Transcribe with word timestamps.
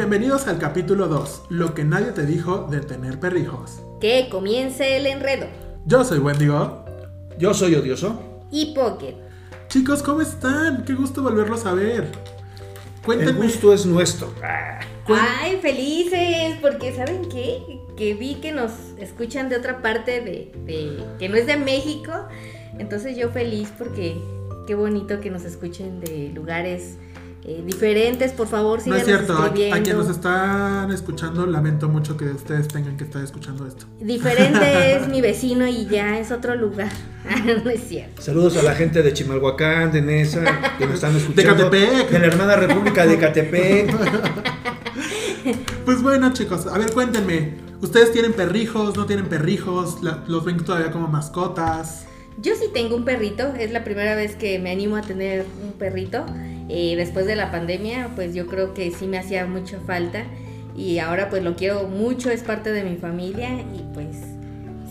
Bienvenidos 0.00 0.46
al 0.46 0.58
capítulo 0.58 1.08
2, 1.08 1.44
lo 1.48 1.72
que 1.72 1.82
nadie 1.82 2.12
te 2.12 2.26
dijo 2.26 2.66
de 2.70 2.80
tener 2.80 3.18
perrijos. 3.18 3.80
Que 3.98 4.28
comience 4.30 4.98
el 4.98 5.06
enredo. 5.06 5.46
Yo 5.86 6.04
soy 6.04 6.18
Wendigo. 6.18 6.84
Yo 7.38 7.54
soy 7.54 7.76
odioso. 7.76 8.44
Y 8.52 8.74
Pocket. 8.74 9.14
Chicos, 9.68 10.02
¿cómo 10.02 10.20
están? 10.20 10.84
Qué 10.84 10.92
gusto 10.92 11.22
volverlos 11.22 11.64
a 11.64 11.72
ver. 11.72 12.12
El 13.08 13.32
gusto 13.36 13.72
es 13.72 13.86
nuestro. 13.86 14.30
Ay, 15.08 15.60
felices, 15.62 16.58
porque 16.60 16.94
¿saben 16.94 17.26
qué? 17.30 17.62
Que 17.96 18.12
vi 18.12 18.34
que 18.34 18.52
nos 18.52 18.72
escuchan 18.98 19.48
de 19.48 19.56
otra 19.56 19.80
parte 19.80 20.20
de, 20.20 20.52
de- 20.66 21.02
que 21.18 21.30
no 21.30 21.36
es 21.36 21.46
de 21.46 21.56
México. 21.56 22.12
Entonces 22.78 23.16
yo 23.16 23.30
feliz 23.30 23.72
porque 23.78 24.18
qué 24.66 24.74
bonito 24.74 25.20
que 25.22 25.30
nos 25.30 25.44
escuchen 25.46 26.00
de 26.00 26.28
lugares 26.34 26.98
eh, 27.48 27.62
diferentes. 27.64 28.32
Por 28.32 28.48
favor, 28.48 28.78
No 28.78 28.84
sigan 28.84 28.98
es 28.98 29.04
cierto, 29.04 29.38
a, 29.38 29.52
quienes 29.52 29.94
nos 29.94 30.10
están 30.10 30.90
escuchando, 30.90 31.46
lamento 31.46 31.88
mucho 31.88 32.16
que 32.16 32.24
ustedes 32.24 32.66
tengan 32.66 32.96
que 32.96 33.04
estar 33.04 33.22
escuchando 33.22 33.66
esto. 33.66 33.86
Diferente 34.00 34.96
es 34.96 35.06
mi 35.06 35.20
vecino 35.20 35.66
y 35.68 35.86
ya 35.86 36.18
es 36.18 36.32
otro 36.32 36.56
lugar. 36.56 36.90
no 37.64 37.70
es 37.70 37.86
cierto. 37.86 38.20
Saludos 38.20 38.56
a 38.56 38.62
la 38.62 38.74
gente 38.74 39.00
de 39.00 39.12
Chimalhuacán, 39.12 39.92
de 39.92 40.02
Nesa, 40.02 40.42
que 40.76 40.86
nos 40.86 40.96
están 40.96 41.14
escuchando. 41.14 41.70
Catepec. 41.70 42.10
De 42.10 42.18
la 42.18 42.26
hermana 42.26 42.56
República 42.56 43.06
de 43.06 43.18
Catepec. 43.18 43.94
Pues 45.84 46.02
bueno, 46.02 46.32
chicos, 46.32 46.66
a 46.66 46.76
ver, 46.76 46.90
cuéntenme. 46.90 47.54
¿Ustedes 47.80 48.10
tienen 48.10 48.32
perrijos? 48.32 48.96
¿No 48.96 49.06
tienen 49.06 49.26
perrijos? 49.26 49.98
¿Los 50.02 50.44
ven 50.44 50.56
todavía 50.56 50.90
como 50.90 51.06
mascotas? 51.06 52.06
Yo 52.38 52.56
sí 52.56 52.64
tengo 52.74 52.96
un 52.96 53.04
perrito, 53.04 53.54
es 53.54 53.70
la 53.70 53.84
primera 53.84 54.16
vez 54.16 54.34
que 54.34 54.58
me 54.58 54.72
animo 54.72 54.96
a 54.96 55.02
tener 55.02 55.46
un 55.62 55.72
perrito. 55.74 56.26
Eh, 56.68 56.94
después 56.96 57.26
de 57.26 57.36
la 57.36 57.50
pandemia, 57.50 58.10
pues 58.14 58.34
yo 58.34 58.46
creo 58.46 58.74
que 58.74 58.90
sí 58.90 59.06
me 59.06 59.18
hacía 59.18 59.46
mucha 59.46 59.78
falta 59.80 60.24
y 60.76 60.98
ahora 60.98 61.30
pues 61.30 61.42
lo 61.42 61.56
quiero 61.56 61.84
mucho, 61.88 62.30
es 62.30 62.42
parte 62.42 62.72
de 62.72 62.84
mi 62.84 62.96
familia 62.96 63.50
y 63.60 63.84
pues 63.94 64.16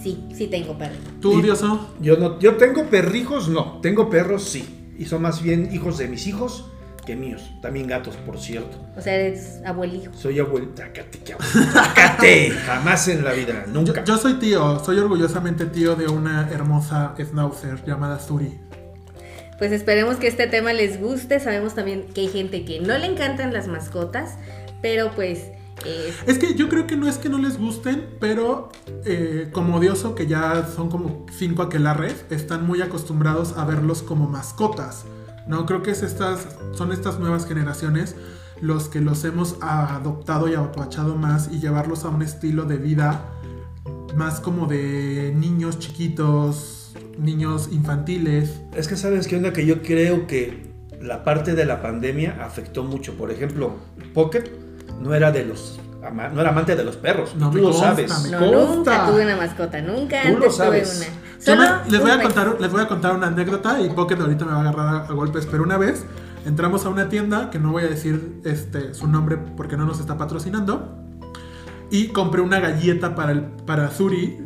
sí, 0.02 0.26
sí 0.34 0.48
tengo 0.48 0.78
perrito. 0.78 1.10
¿Tú, 1.20 1.42
Dioso? 1.42 1.94
Yo 2.00 2.18
no, 2.18 2.40
yo 2.40 2.56
tengo 2.56 2.86
perrijos, 2.86 3.50
no. 3.50 3.80
Tengo 3.82 4.10
perros, 4.10 4.44
sí. 4.44 4.94
Y 4.98 5.06
son 5.06 5.22
más 5.22 5.42
bien 5.42 5.70
hijos 5.74 5.98
de 5.98 6.08
mis 6.08 6.28
hijos 6.28 6.72
que 7.06 7.16
míos. 7.16 7.44
También 7.62 7.88
gatos, 7.88 8.16
por 8.16 8.40
cierto. 8.40 8.78
O 8.98 9.02
sea, 9.02 9.14
eres 9.14 9.62
abuelijo. 9.66 10.12
Soy 10.14 10.40
abuelita. 10.40 10.86
Abuelita. 10.86 11.94
Cácate. 11.94 12.50
Jamás 12.66 13.08
en 13.08 13.24
la 13.24 13.32
vida, 13.34 13.66
Yo, 13.68 13.74
nunca. 13.74 14.04
yo 14.04 14.18
soy 14.18 14.34
tío, 14.36 14.80
soy 14.84 14.98
orgullosamente 14.98 15.66
tío 15.68 15.96
de 15.96 16.08
una 16.08 16.50
hermosa 16.50 17.14
schnauzer 17.18 17.84
llamada 17.86 18.20
Suri. 18.20 18.60
Pues 19.58 19.72
esperemos 19.72 20.18
que 20.18 20.28
este 20.28 20.48
tema 20.48 20.74
les 20.74 21.00
guste. 21.00 21.40
Sabemos 21.40 21.76
también 21.76 22.06
que 22.14 22.22
hay 22.22 22.28
gente 22.28 22.66
que 22.66 22.80
no 22.80 22.98
le 22.98 23.06
encantan 23.06 23.54
las 23.54 23.68
mascotas, 23.68 24.36
pero 24.82 25.12
pues 25.12 25.52
eh, 25.86 26.14
Es 26.26 26.38
que 26.38 26.56
yo 26.56 26.70
creo 26.70 26.88
que 26.88 26.96
no 26.96 27.08
es 27.08 27.18
que 27.18 27.30
no 27.30 27.38
les 27.38 27.58
gusten, 27.58 28.08
pero 28.20 28.70
eh, 29.06 29.50
como 29.52 29.78
odioso, 29.78 30.16
que 30.16 30.28
ya 30.28 30.66
son 30.68 30.90
como 30.90 31.26
cinco 31.32 31.64
aquelarres, 31.64 32.26
están 32.30 32.66
muy 32.66 32.82
acostumbrados 32.82 33.58
a 33.58 33.66
verlos 33.66 34.02
como 34.02 34.28
mascotas. 34.28 35.06
No, 35.48 35.66
creo 35.66 35.84
que 35.84 35.92
es 35.92 36.02
estas, 36.02 36.48
son 36.74 36.92
estas 36.92 37.20
nuevas 37.20 37.46
generaciones 37.46 38.16
los 38.62 38.88
que 38.88 39.02
los 39.02 39.24
hemos 39.26 39.58
adoptado 39.62 40.48
y 40.48 40.56
apapachado 40.56 41.16
más 41.16 41.50
y 41.52 41.60
llevarlos 41.60 42.06
a 42.06 42.10
un 42.10 42.22
estilo 42.22 42.64
de 42.64 42.78
vida 42.78 43.26
más 44.16 44.40
como 44.40 44.66
de 44.66 45.34
niños 45.36 45.78
chiquitos, 45.78 46.75
niños 47.18 47.70
infantiles. 47.72 48.62
Es 48.76 48.88
que 48.88 48.96
sabes 48.98 49.28
qué 49.28 49.38
onda 49.38 49.54
que 49.54 49.66
yo 49.66 49.82
creo 49.82 50.28
que 50.28 50.74
la 51.02 51.24
parte 51.24 51.54
de 51.56 51.66
la 51.66 51.82
pandemia 51.82 52.38
afectó 52.42 52.84
mucho. 52.84 53.14
Por 53.14 53.32
ejemplo, 53.32 53.74
Pocket 54.14 54.44
no 55.02 55.14
era 55.14 55.32
de 55.32 55.46
los 55.46 55.80
ama- 56.06 56.30
no 56.30 56.42
era 56.42 56.50
amante 56.52 56.76
de 56.76 56.84
los 56.84 56.96
perros. 56.98 57.36
No 57.36 57.50
tú 57.52 57.58
lo 57.58 57.64
consta, 57.72 57.88
sabes. 57.88 58.32
no, 58.32 58.76
nunca 58.76 59.08
tuve 59.08 59.24
una 59.26 59.36
mascota, 59.38 59.82
nunca 59.82 60.22
Tú 60.24 60.30
lo 60.30 60.36
antes 60.36 60.56
sabes. 60.56 60.90
tuve 61.00 61.08
una. 61.08 61.22
Yo 61.36 61.42
Solo 61.56 61.62
me- 61.86 61.92
les, 61.92 62.02
voy 62.02 62.12
a 62.12 62.22
contar, 62.22 62.58
les 62.60 62.72
voy 62.72 62.82
a 62.82 62.88
contar 62.88 63.16
una 63.16 63.28
anécdota 63.28 63.80
y 63.82 63.90
Pocket 63.90 64.16
ahorita 64.20 64.46
me 64.46 64.52
va 64.52 64.58
a 64.58 64.62
agarrar 64.62 64.88
a, 64.88 64.98
a 65.06 65.12
golpes, 65.14 65.46
pero 65.46 65.64
una 65.64 65.78
vez 65.78 66.04
entramos 66.46 66.86
a 66.86 66.90
una 66.90 67.10
tienda, 67.10 67.50
que 67.52 67.60
no 67.60 67.72
voy 67.72 67.84
a 67.84 67.88
decir 67.88 68.40
este, 68.46 68.94
su 68.94 69.08
nombre 69.08 69.38
porque 69.58 69.78
no 69.78 69.86
nos 69.86 70.00
está 70.00 70.18
patrocinando, 70.18 70.98
y 71.92 72.08
compré 72.08 72.42
una 72.42 72.60
galleta 72.60 73.14
para, 73.16 73.32
el, 73.34 73.42
para 73.42 73.90
Zuri 73.90 74.38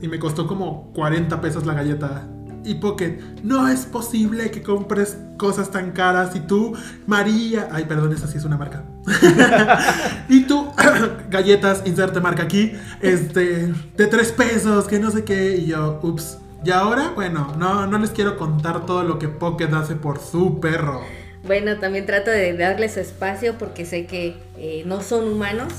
y 0.00 0.08
me 0.08 0.18
costó 0.18 0.46
como 0.46 0.92
40 0.94 1.40
pesos 1.40 1.66
la 1.66 1.74
galleta. 1.74 2.28
Y 2.64 2.76
Pocket, 2.76 3.18
no 3.42 3.68
es 3.68 3.80
posible 3.80 4.50
que 4.50 4.62
compres 4.62 5.18
cosas 5.36 5.70
tan 5.70 5.92
caras 5.92 6.34
y 6.34 6.40
tú, 6.40 6.74
María, 7.06 7.68
ay 7.70 7.84
perdón, 7.84 8.12
esa 8.14 8.26
sí 8.26 8.38
es 8.38 8.44
una 8.44 8.56
marca. 8.56 8.84
y 10.30 10.44
tú, 10.44 10.72
galletas, 11.30 11.82
inserte 11.84 12.20
marca 12.20 12.44
aquí, 12.44 12.72
este, 13.02 13.70
de 13.96 14.06
tres 14.06 14.32
pesos, 14.32 14.86
que 14.86 14.98
no 14.98 15.10
sé 15.10 15.24
qué, 15.24 15.56
y 15.56 15.66
yo, 15.66 16.00
ups. 16.02 16.38
Y 16.64 16.70
ahora, 16.70 17.12
bueno, 17.14 17.54
no, 17.58 17.86
no 17.86 17.98
les 17.98 18.10
quiero 18.10 18.38
contar 18.38 18.86
todo 18.86 19.04
lo 19.04 19.18
que 19.18 19.28
Pocket 19.28 19.68
hace 19.74 19.96
por 19.96 20.18
su 20.18 20.60
perro. 20.60 21.02
Bueno, 21.46 21.78
también 21.78 22.06
trato 22.06 22.30
de 22.30 22.56
darles 22.56 22.96
espacio 22.96 23.56
porque 23.58 23.84
sé 23.84 24.06
que 24.06 24.38
eh, 24.56 24.82
no 24.86 25.02
son 25.02 25.28
humanos, 25.28 25.74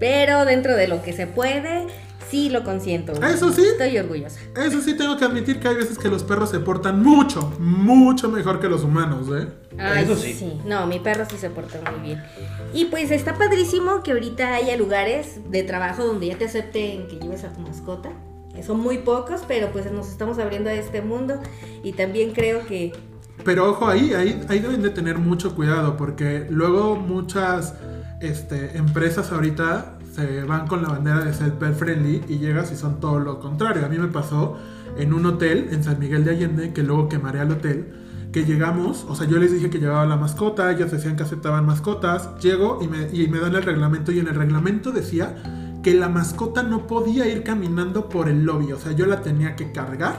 pero 0.00 0.44
dentro 0.44 0.74
de 0.74 0.88
lo 0.88 1.02
que 1.02 1.12
se 1.12 1.28
puede, 1.28 1.86
sí 2.34 2.48
lo 2.48 2.64
consiento. 2.64 3.12
Eso 3.12 3.52
sí. 3.52 3.62
Estoy 3.62 3.96
orgullosa. 3.96 4.40
Eso 4.56 4.80
sí 4.80 4.96
tengo 4.96 5.16
que 5.16 5.24
admitir 5.24 5.60
que 5.60 5.68
hay 5.68 5.76
veces 5.76 5.96
que 5.96 6.08
los 6.08 6.24
perros 6.24 6.50
se 6.50 6.58
portan 6.58 7.00
mucho, 7.00 7.52
mucho 7.60 8.28
mejor 8.28 8.58
que 8.58 8.68
los 8.68 8.82
humanos, 8.82 9.28
¿eh? 9.28 9.46
Ay, 9.78 10.02
Eso 10.02 10.16
sí. 10.16 10.60
No, 10.66 10.84
mi 10.88 10.98
perro 10.98 11.24
sí 11.30 11.36
se 11.38 11.48
porta 11.50 11.78
muy 11.92 12.00
bien. 12.00 12.24
Y 12.72 12.86
pues 12.86 13.12
está 13.12 13.38
padrísimo 13.38 14.02
que 14.02 14.10
ahorita 14.10 14.54
haya 14.54 14.76
lugares 14.76 15.48
de 15.48 15.62
trabajo 15.62 16.04
donde 16.04 16.26
ya 16.26 16.36
te 16.36 16.46
acepten 16.46 17.06
que 17.06 17.20
lleves 17.20 17.44
a 17.44 17.52
tu 17.52 17.60
mascota. 17.60 18.10
Que 18.52 18.64
Son 18.64 18.80
muy 18.80 18.98
pocos, 18.98 19.42
pero 19.46 19.70
pues 19.70 19.90
nos 19.92 20.08
estamos 20.08 20.40
abriendo 20.40 20.70
a 20.70 20.74
este 20.74 21.02
mundo. 21.02 21.40
Y 21.84 21.92
también 21.92 22.32
creo 22.32 22.66
que 22.66 22.92
Pero 23.44 23.70
ojo 23.70 23.86
ahí, 23.86 24.12
ahí, 24.12 24.44
ahí 24.48 24.58
deben 24.58 24.82
de 24.82 24.90
tener 24.90 25.18
mucho 25.18 25.54
cuidado 25.54 25.96
porque 25.96 26.48
luego 26.50 26.96
muchas 26.96 27.74
este, 28.20 28.76
empresas 28.76 29.30
ahorita 29.30 29.98
se 30.14 30.44
van 30.44 30.68
con 30.68 30.82
la 30.82 30.88
bandera 30.88 31.24
de 31.24 31.34
ser 31.34 31.54
pet 31.54 31.74
friendly 31.74 32.22
y 32.28 32.38
llegas 32.38 32.70
y 32.70 32.76
son 32.76 33.00
todo 33.00 33.18
lo 33.18 33.40
contrario. 33.40 33.84
A 33.84 33.88
mí 33.88 33.98
me 33.98 34.08
pasó 34.08 34.56
en 34.96 35.12
un 35.12 35.26
hotel 35.26 35.68
en 35.72 35.82
San 35.82 35.98
Miguel 35.98 36.24
de 36.24 36.30
Allende 36.30 36.72
que 36.72 36.82
luego 36.82 37.08
quemaré 37.08 37.40
al 37.40 37.50
hotel. 37.50 37.92
Que 38.32 38.44
llegamos, 38.44 39.06
o 39.08 39.14
sea, 39.14 39.26
yo 39.26 39.38
les 39.38 39.52
dije 39.52 39.70
que 39.70 39.78
llevaba 39.78 40.04
la 40.06 40.16
mascota, 40.16 40.70
ellos 40.70 40.90
decían 40.90 41.16
que 41.16 41.24
aceptaban 41.24 41.66
mascotas. 41.66 42.30
Llego 42.40 42.78
y 42.80 42.88
me, 42.88 43.08
y 43.12 43.28
me 43.28 43.40
dan 43.40 43.54
el 43.54 43.62
reglamento 43.62 44.12
y 44.12 44.20
en 44.20 44.28
el 44.28 44.34
reglamento 44.34 44.92
decía 44.92 45.34
que 45.82 45.94
la 45.94 46.08
mascota 46.08 46.62
no 46.62 46.86
podía 46.86 47.26
ir 47.26 47.42
caminando 47.42 48.08
por 48.08 48.28
el 48.28 48.44
lobby, 48.44 48.72
o 48.72 48.78
sea, 48.78 48.92
yo 48.92 49.06
la 49.06 49.20
tenía 49.20 49.54
que 49.54 49.70
cargar 49.70 50.16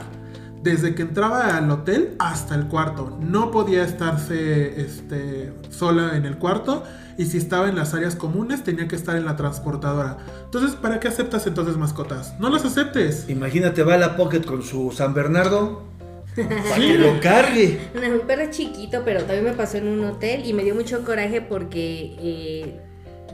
desde 0.66 0.96
que 0.96 1.02
entraba 1.02 1.56
al 1.56 1.70
hotel 1.70 2.16
hasta 2.18 2.56
el 2.56 2.66
cuarto. 2.66 3.16
No 3.20 3.52
podía 3.52 3.84
estarse 3.84 4.80
este, 4.80 5.52
sola 5.70 6.16
en 6.16 6.26
el 6.26 6.38
cuarto 6.38 6.82
y 7.16 7.26
si 7.26 7.38
estaba 7.38 7.68
en 7.68 7.76
las 7.76 7.94
áreas 7.94 8.16
comunes 8.16 8.64
tenía 8.64 8.88
que 8.88 8.96
estar 8.96 9.14
en 9.14 9.26
la 9.26 9.36
transportadora. 9.36 10.18
Entonces, 10.44 10.72
¿para 10.74 10.98
qué 10.98 11.06
aceptas 11.06 11.46
entonces 11.46 11.76
mascotas? 11.76 12.34
No 12.40 12.50
las 12.50 12.64
aceptes. 12.64 13.26
Imagínate, 13.28 13.84
va 13.84 13.94
a 13.94 13.98
la 13.98 14.16
Pocket 14.16 14.40
con 14.40 14.64
su 14.64 14.90
San 14.90 15.14
Bernardo. 15.14 15.84
Para 16.36 16.76
que 16.76 16.98
lo 16.98 17.20
cargue. 17.20 17.78
No, 17.94 18.10
mi 18.10 18.18
perro 18.18 18.50
chiquito, 18.50 19.02
pero 19.04 19.20
también 19.20 19.44
me 19.44 19.52
pasó 19.52 19.78
en 19.78 19.86
un 19.86 20.04
hotel 20.04 20.44
y 20.44 20.52
me 20.52 20.64
dio 20.64 20.74
mucho 20.74 21.04
coraje 21.04 21.40
porque 21.42 22.16
eh, 22.18 22.80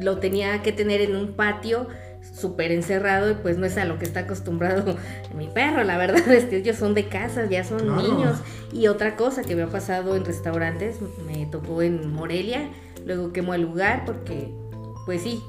lo 0.00 0.18
tenía 0.18 0.62
que 0.62 0.72
tener 0.72 1.00
en 1.00 1.16
un 1.16 1.32
patio 1.32 1.88
súper 2.22 2.72
encerrado 2.72 3.30
y 3.30 3.34
pues 3.34 3.58
no 3.58 3.66
es 3.66 3.76
a 3.76 3.84
lo 3.84 3.98
que 3.98 4.04
está 4.04 4.20
acostumbrado 4.20 4.96
mi 5.36 5.48
perro, 5.48 5.84
la 5.84 5.96
verdad, 5.98 6.26
es 6.32 6.44
que 6.44 6.56
ellos 6.56 6.76
son 6.76 6.94
de 6.94 7.08
casa, 7.08 7.46
ya 7.46 7.64
son 7.64 7.96
niños. 7.96 8.38
Y 8.72 8.86
otra 8.86 9.16
cosa 9.16 9.42
que 9.42 9.54
me 9.54 9.62
ha 9.62 9.68
pasado 9.68 10.16
en 10.16 10.24
restaurantes, 10.24 10.96
me 11.26 11.46
tocó 11.46 11.82
en 11.82 12.12
Morelia, 12.12 12.70
luego 13.04 13.32
quemó 13.32 13.54
el 13.54 13.62
lugar 13.62 14.04
porque 14.06 14.52
pues 15.04 15.22
sí, 15.22 15.42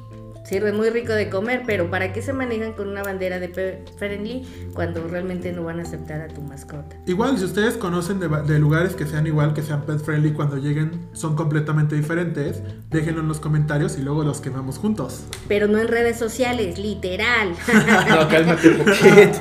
sirve 0.44 0.72
muy 0.74 0.90
rico 0.90 1.14
de 1.14 1.30
comer, 1.30 1.64
pero 1.66 1.90
¿para 1.90 2.14
qué 2.14 2.22
se 2.22 2.34
manejan 2.34 2.74
con 2.74 2.88
una 2.90 3.04
bandera 3.04 3.40
de 3.40 3.50
pet 3.50 3.92
friendly 3.98 4.46
cuando 4.74 5.08
realmente 5.08 5.52
no 5.52 5.64
van 5.64 5.80
a 5.80 5.84
aceptar 5.84 6.22
a 6.22 6.28
tu 6.28 6.42
mascota? 6.42 6.96
Igual, 7.06 7.38
si 7.38 7.46
ustedes 7.46 7.76
conocen 7.78 8.20
de, 8.20 8.28
de 8.28 8.60
lugares 8.60 8.96
que 8.96 9.06
sean 9.06 9.26
igual, 9.28 9.54
que 9.54 9.62
sean 9.62 9.84
pet 9.84 10.00
friendly, 10.00 10.34
cuando 10.34 10.58
lleguen 10.58 11.08
son 11.14 11.36
completamente 11.36 11.96
diferentes, 11.96 12.62
déjenlo 12.90 13.22
en 13.22 13.28
los 13.28 13.40
comentarios 13.40 13.98
y 13.98 14.02
luego 14.02 14.24
los 14.24 14.42
quemamos 14.42 14.78
juntos. 14.78 15.24
Pero 15.48 15.68
no 15.68 15.80
en 15.80 15.88
redes 15.88 16.18
sociales, 16.20 16.78
literal. 16.78 17.54
No, 18.14 18.28
cálmate, 18.28 18.70
Pocket. 18.72 19.32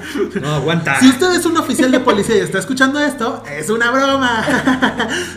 No, 0.41 0.55
aguanta. 0.55 0.99
Si 1.01 1.09
usted 1.09 1.35
es 1.35 1.45
un 1.47 1.57
oficial 1.57 1.91
de 1.91 2.01
policía 2.01 2.37
y 2.37 2.41
está 2.41 2.59
escuchando 2.59 2.99
esto, 3.01 3.43
es 3.51 3.69
una 3.71 3.91
broma. 3.91 4.45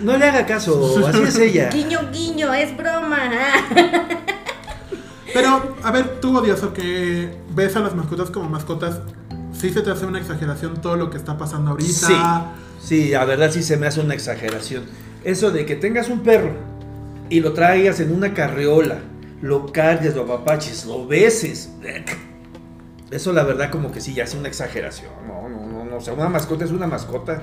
No 0.03 0.17
le 0.17 0.25
haga 0.25 0.45
caso, 0.45 1.05
así 1.07 1.21
es 1.23 1.37
ella. 1.37 1.69
guiño, 1.69 1.99
guiño, 2.11 2.53
es 2.53 2.75
broma. 2.75 3.17
Pero, 5.35 5.75
a 5.83 5.91
ver, 5.91 6.21
tú 6.21 6.37
odioso 6.37 6.71
que 6.71 7.29
ves 7.53 7.75
a 7.75 7.81
las 7.81 7.93
mascotas 7.93 8.31
como 8.31 8.49
mascotas, 8.49 9.01
¿sí 9.51 9.69
se 9.69 9.81
te 9.81 9.91
hace 9.91 10.05
una 10.05 10.17
exageración 10.17 10.81
todo 10.81 10.95
lo 10.95 11.09
que 11.09 11.17
está 11.17 11.37
pasando 11.37 11.71
ahorita? 11.71 11.91
Sí, 11.91 12.15
sí, 12.81 13.09
la 13.09 13.25
verdad 13.25 13.51
sí 13.51 13.61
se 13.61 13.75
me 13.75 13.85
hace 13.85 13.99
una 13.99 14.13
exageración. 14.13 14.83
Eso 15.25 15.51
de 15.51 15.65
que 15.65 15.75
tengas 15.75 16.07
un 16.07 16.21
perro 16.21 16.53
y 17.29 17.41
lo 17.41 17.51
traigas 17.51 17.99
en 17.99 18.15
una 18.15 18.33
carreola, 18.33 18.99
lo 19.41 19.73
cargues, 19.73 20.15
lo 20.15 20.21
apapaches, 20.21 20.85
lo 20.85 21.05
beses. 21.05 21.69
Eso 23.11 23.33
la 23.33 23.43
verdad 23.43 23.69
como 23.71 23.91
que 23.91 23.99
sí, 23.99 24.13
ya 24.13 24.23
es 24.23 24.33
una 24.35 24.47
exageración. 24.47 25.11
No, 25.27 25.49
no, 25.49 25.65
no, 25.67 25.83
no. 25.83 25.97
O 25.97 26.01
sea, 26.01 26.13
una 26.13 26.29
mascota 26.29 26.63
es 26.63 26.71
una 26.71 26.87
mascota. 26.87 27.41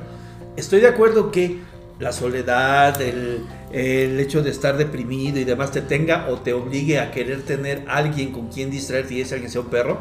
Estoy 0.57 0.81
de 0.81 0.89
acuerdo 0.89 1.31
que 1.31 1.61
la 1.99 2.13
soledad, 2.13 3.01
el, 3.01 3.45
el 3.73 4.19
hecho 4.21 4.43
de 4.43 4.51
estar 4.51 4.77
deprimido 4.77 5.39
y 5.39 5.45
demás 5.45 5.71
te 5.73 5.81
tenga 5.81 6.29
o 6.29 6.39
te 6.39 6.53
obligue 6.53 6.99
a 6.99 7.11
querer 7.11 7.43
tener 7.43 7.85
alguien 7.89 8.33
con 8.33 8.49
quien 8.49 8.71
distraerte 8.71 9.15
y 9.15 9.21
ese 9.21 9.35
alguien 9.35 9.51
sea 9.51 9.61
un 9.61 9.69
perro, 9.69 9.99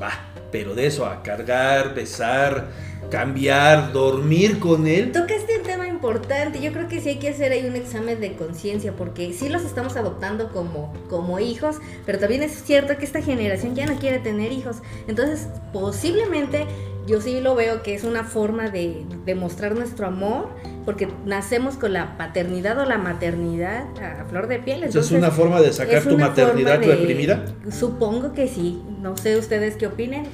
va. 0.00 0.10
Pero 0.50 0.74
de 0.74 0.86
eso, 0.86 1.04
a 1.04 1.22
cargar, 1.22 1.94
besar, 1.94 2.68
cambiar, 3.10 3.92
dormir 3.92 4.58
con 4.58 4.86
él. 4.86 5.12
Tocaste 5.12 5.58
un 5.58 5.62
tema 5.62 5.86
importante. 5.86 6.60
Yo 6.60 6.72
creo 6.72 6.88
que 6.88 7.00
sí 7.00 7.10
hay 7.10 7.18
que 7.18 7.28
hacer 7.28 7.52
ahí 7.52 7.66
un 7.66 7.76
examen 7.76 8.20
de 8.20 8.34
conciencia, 8.34 8.94
porque 8.96 9.32
sí 9.32 9.48
los 9.48 9.62
estamos 9.62 9.96
adoptando 9.96 10.50
como, 10.50 10.92
como 11.08 11.38
hijos, 11.38 11.76
pero 12.06 12.18
también 12.18 12.42
es 12.42 12.62
cierto 12.64 12.96
que 12.96 13.04
esta 13.04 13.20
generación 13.20 13.74
ya 13.74 13.86
no 13.86 13.98
quiere 13.98 14.20
tener 14.20 14.52
hijos. 14.52 14.78
Entonces, 15.06 15.48
posiblemente 15.72 16.66
yo 17.08 17.20
sí 17.20 17.40
lo 17.40 17.54
veo 17.54 17.82
que 17.82 17.94
es 17.94 18.04
una 18.04 18.22
forma 18.22 18.70
de 18.70 19.04
demostrar 19.24 19.74
nuestro 19.74 20.06
amor, 20.06 20.48
porque 20.84 21.08
nacemos 21.24 21.76
con 21.76 21.92
la 21.92 22.16
paternidad 22.16 22.78
o 22.78 22.84
la 22.84 22.98
maternidad 22.98 23.84
a 24.00 24.24
flor 24.26 24.46
de 24.46 24.58
piel. 24.58 24.84
Entonces, 24.84 25.10
es 25.12 25.18
una 25.18 25.30
forma 25.30 25.60
de 25.60 25.72
sacar 25.72 26.02
tu 26.02 26.16
maternidad 26.18 26.78
de- 26.78 26.86
reprimida. 26.86 27.44
Supongo 27.70 28.32
que 28.34 28.46
sí. 28.46 28.82
No 29.00 29.16
sé 29.16 29.36
ustedes 29.38 29.76
qué 29.76 29.86
opinen. 29.86 30.24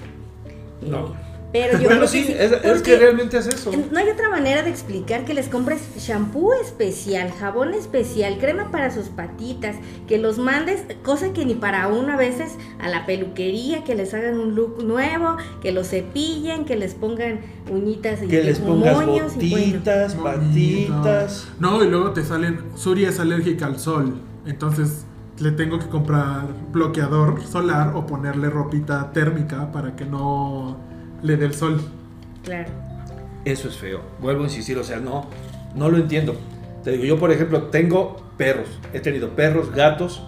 No. 0.83 1.15
Pero 1.55 1.79
yo 1.79 1.85
Bueno, 1.85 1.99
creo 2.01 2.09
sí, 2.09 2.25
que 2.25 2.27
sí, 2.27 2.37
es, 2.37 2.51
es 2.65 2.83
que 2.83 2.97
realmente 2.99 3.39
es 3.39 3.47
eso. 3.47 3.71
no 3.93 3.97
hay 4.01 4.09
otra 4.09 4.29
manera 4.29 4.65
de 4.65 4.71
explicar 4.71 5.25
que 5.25 5.35
les 5.35 5.47
compres 5.49 5.83
shampoo 5.97 6.53
especial, 6.55 7.31
jabón 7.31 7.75
especial, 7.75 8.39
crema 8.41 8.73
para 8.73 8.91
sus 8.91 9.07
patitas, 9.07 9.77
que 10.09 10.19
los 10.19 10.37
mandes, 10.39 10.83
cosa 11.05 11.33
que 11.33 11.47
ni 11.47 11.55
para 11.55 11.87
uno 11.87 12.13
a 12.13 12.17
veces, 12.17 12.55
a 12.81 12.89
la 12.89 13.07
peluquería, 13.07 13.85
que 13.85 13.95
les 13.95 14.13
hagan 14.15 14.37
un 14.41 14.57
look 14.57 14.83
nuevo, 14.83 15.37
que 15.63 15.71
los 15.71 15.87
cepillen, 15.91 16.65
que 16.65 16.75
les 16.75 16.95
pongan 16.95 17.39
uñitas 17.71 18.21
y 18.25 18.27
Que 18.27 18.43
les 18.43 18.59
pongas 18.59 18.97
moños 19.07 19.35
y 19.39 19.51
bueno. 19.51 19.67
botitas, 19.67 20.17
Bonito. 20.17 20.93
patitas. 21.03 21.49
No, 21.61 21.85
y 21.85 21.89
luego 21.89 22.11
te 22.11 22.25
salen. 22.25 22.59
Suri 22.75 23.05
es 23.05 23.21
alérgica 23.21 23.67
al 23.67 23.79
sol. 23.79 24.21
Entonces 24.45 25.05
le 25.39 25.53
tengo 25.53 25.79
que 25.79 25.87
comprar 25.87 26.49
bloqueador 26.73 27.41
solar 27.47 27.93
o 27.95 28.07
ponerle 28.07 28.51
ropita 28.51 29.13
térmica 29.13 29.71
para 29.71 29.95
que 29.95 30.05
no 30.05 30.93
le 31.25 31.37
dé 31.37 31.47
el 31.47 31.55
sol. 31.55 31.81
Claro. 32.45 32.71
Eso 33.45 33.69
es 33.69 33.77
feo. 33.77 34.03
Vuelvo 34.21 34.43
a 34.43 34.45
insistir, 34.45 34.79
o 34.79 34.85
sea, 34.85 35.01
no, 35.01 35.29
no 35.75 35.89
lo 35.89 35.97
entiendo. 35.97 36.37
Te 36.85 36.93
digo, 36.93 37.05
yo 37.05 37.19
por 37.19 37.33
ejemplo 37.33 37.65
tengo 37.65 38.23
perros, 38.37 38.69
he 38.93 39.01
tenido 39.01 39.31
perros, 39.31 39.73
gatos, 39.73 40.23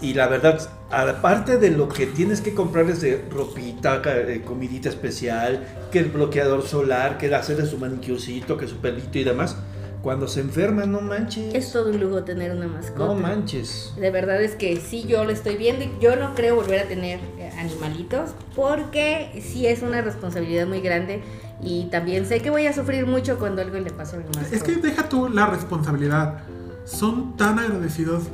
y 0.00 0.14
la 0.14 0.28
verdad, 0.28 0.60
aparte 0.90 1.58
de 1.58 1.70
lo 1.70 1.88
que 1.88 2.06
tienes 2.06 2.40
que 2.40 2.54
comprarles 2.54 3.00
de 3.00 3.24
ropita, 3.30 4.00
eh, 4.04 4.42
comidita 4.44 4.88
especial, 4.88 5.64
que 5.90 6.00
el 6.00 6.06
bloqueador 6.06 6.62
solar, 6.62 7.18
que 7.18 7.26
el 7.26 7.34
hacerle 7.34 7.66
su 7.66 7.78
manicurcito, 7.78 8.56
que 8.56 8.66
su 8.66 8.76
pelito 8.76 9.18
y 9.18 9.24
demás, 9.24 9.56
cuando 10.02 10.26
se 10.26 10.40
enferman, 10.40 10.90
no 10.90 11.00
manches. 11.00 11.54
Es 11.54 11.72
todo 11.72 11.90
un 11.90 12.00
lujo 12.00 12.24
tener 12.24 12.50
una 12.52 12.66
mascota. 12.66 13.06
no 13.06 13.14
manches. 13.14 13.92
De 13.96 14.10
verdad 14.10 14.42
es 14.42 14.54
que 14.56 14.76
sí, 14.80 15.04
yo 15.06 15.24
lo 15.24 15.30
estoy 15.30 15.56
viendo 15.56 15.84
y 15.84 15.92
yo 16.00 16.16
no 16.16 16.34
creo 16.34 16.56
volver 16.56 16.80
a 16.80 16.88
tener 16.88 17.20
eh, 17.38 17.52
animalitos 17.58 18.30
porque 18.56 19.40
sí 19.42 19.66
es 19.66 19.82
una 19.82 20.02
responsabilidad 20.02 20.66
muy 20.66 20.80
grande 20.80 21.22
y 21.62 21.84
también 21.86 22.26
sé 22.26 22.40
que 22.40 22.50
voy 22.50 22.66
a 22.66 22.72
sufrir 22.72 23.06
mucho 23.06 23.38
cuando 23.38 23.62
algo 23.62 23.78
le 23.78 23.90
pase 23.90 24.16
a 24.16 24.18
mi 24.18 24.24
mascota. 24.26 24.54
Es 24.54 24.62
que 24.62 24.76
deja 24.76 25.08
tú 25.08 25.28
la 25.28 25.46
responsabilidad. 25.46 26.42
Son 26.84 27.36
tan 27.36 27.60
agradecidos 27.60 28.24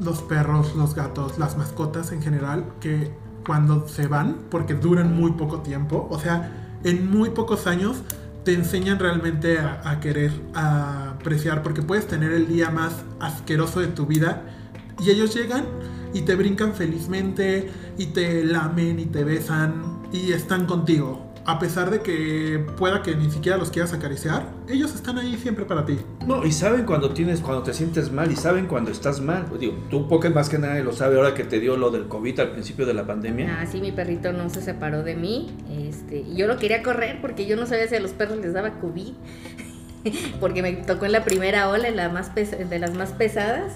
los 0.00 0.22
perros, 0.22 0.74
los 0.74 0.94
gatos, 0.94 1.38
las 1.38 1.56
mascotas 1.56 2.12
en 2.12 2.22
general, 2.22 2.64
que 2.80 3.12
cuando 3.46 3.86
se 3.86 4.08
van, 4.08 4.38
porque 4.50 4.74
duran 4.74 5.14
muy 5.14 5.32
poco 5.32 5.60
tiempo, 5.60 6.08
o 6.10 6.18
sea, 6.18 6.78
en 6.82 7.08
muy 7.08 7.30
pocos 7.30 7.66
años, 7.66 8.02
te 8.46 8.54
enseñan 8.54 9.00
realmente 9.00 9.58
a, 9.58 9.98
querer, 9.98 10.30
a 10.54 11.10
apreciar, 11.10 11.64
porque 11.64 11.82
puedes 11.82 12.06
tener 12.06 12.30
el 12.30 12.46
día 12.46 12.70
más 12.70 12.92
asqueroso 13.18 13.80
de 13.80 13.88
tu 13.88 14.06
vida 14.06 14.44
y 15.00 15.10
ellos 15.10 15.34
llegan 15.34 15.64
y 16.14 16.22
te 16.22 16.36
brincan 16.36 16.72
felizmente 16.72 17.68
y 17.98 18.06
te 18.06 18.44
lamen 18.44 19.00
y 19.00 19.06
te 19.06 19.24
besan 19.24 20.00
y 20.12 20.30
están 20.30 20.66
contigo. 20.66 21.25
A 21.46 21.60
pesar 21.60 21.90
de 21.90 22.00
que 22.00 22.64
pueda 22.76 23.02
que 23.02 23.14
ni 23.14 23.30
siquiera 23.30 23.56
los 23.56 23.70
quieras 23.70 23.92
acariciar, 23.92 24.48
ellos 24.68 24.92
están 24.96 25.16
ahí 25.16 25.36
siempre 25.36 25.64
para 25.64 25.86
ti. 25.86 25.96
No, 26.26 26.44
y 26.44 26.50
saben 26.50 26.84
cuando 26.84 27.10
tienes, 27.10 27.40
cuando 27.40 27.62
te 27.62 27.72
sientes 27.72 28.10
mal, 28.10 28.32
y 28.32 28.36
saben 28.36 28.66
cuando 28.66 28.90
estás 28.90 29.20
mal. 29.20 29.44
Pues 29.48 29.60
digo, 29.60 29.74
tú 29.88 30.08
Pocket 30.08 30.30
más 30.30 30.48
que 30.48 30.58
nadie 30.58 30.82
lo 30.82 30.92
sabe 30.92 31.16
ahora 31.16 31.34
que 31.34 31.44
te 31.44 31.60
dio 31.60 31.76
lo 31.76 31.90
del 31.90 32.08
COVID 32.08 32.40
al 32.40 32.50
principio 32.50 32.84
de 32.84 32.94
la 32.94 33.06
pandemia. 33.06 33.60
Ah, 33.60 33.66
sí, 33.66 33.80
mi 33.80 33.92
perrito 33.92 34.32
no 34.32 34.50
se 34.50 34.60
separó 34.60 35.04
de 35.04 35.14
mí. 35.14 35.54
Este, 35.70 36.18
y 36.18 36.34
yo 36.34 36.48
lo 36.48 36.56
quería 36.56 36.82
correr 36.82 37.20
porque 37.20 37.46
yo 37.46 37.54
no 37.54 37.66
sabía 37.66 37.86
si 37.86 37.94
a 37.94 38.00
los 38.00 38.10
perros 38.10 38.38
les 38.38 38.52
daba 38.52 38.80
COVID. 38.80 39.12
porque 40.40 40.62
me 40.62 40.72
tocó 40.72 41.06
en 41.06 41.12
la 41.12 41.24
primera 41.24 41.68
ola, 41.68 41.86
en 41.86 41.96
la 41.96 42.08
más 42.08 42.34
de 42.34 42.78
las 42.80 42.94
más 42.94 43.12
pesadas. 43.12 43.74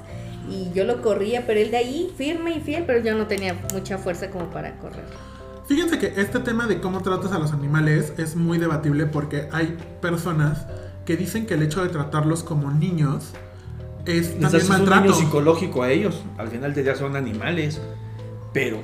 Y 0.51 0.73
yo 0.75 0.83
lo 0.83 1.03
corría, 1.03 1.47
pero 1.47 1.61
él 1.61 1.71
de 1.71 1.77
ahí, 1.77 2.13
firme 2.17 2.51
y 2.51 2.61
fiel, 2.61 2.83
pero 2.85 3.01
yo 3.01 3.15
no 3.15 3.29
tenía 3.29 3.55
mucha 3.73 3.97
fuerza 3.97 4.31
como 4.31 4.51
para 4.51 4.77
correr. 4.79 5.30
Fíjense 5.71 6.01
que 6.01 6.21
este 6.21 6.41
tema 6.41 6.67
de 6.67 6.81
cómo 6.81 7.01
tratas 7.01 7.31
a 7.31 7.39
los 7.39 7.53
animales 7.53 8.13
es 8.19 8.35
muy 8.35 8.59
debatible 8.59 9.07
porque 9.07 9.49
hay 9.53 9.77
personas 10.03 10.67
que 11.05 11.17
dicen 11.17 11.47
que 11.47 11.55
el 11.55 11.63
hecho 11.63 11.81
de 11.85 11.91
tratarlos 11.91 12.43
como 12.43 12.73
niños 12.73 13.31
es 14.05 14.31
Les 14.31 14.41
también 14.41 14.47
haces 14.47 14.65
un 14.65 14.69
maltrato. 14.71 15.01
daño 15.03 15.15
psicológico 15.15 15.85
a 15.85 15.91
ellos. 15.93 16.23
Al 16.39 16.49
final 16.49 16.75
del 16.75 16.83
día 16.85 16.97
son 16.97 17.15
animales. 17.15 17.81
Pero 18.53 18.79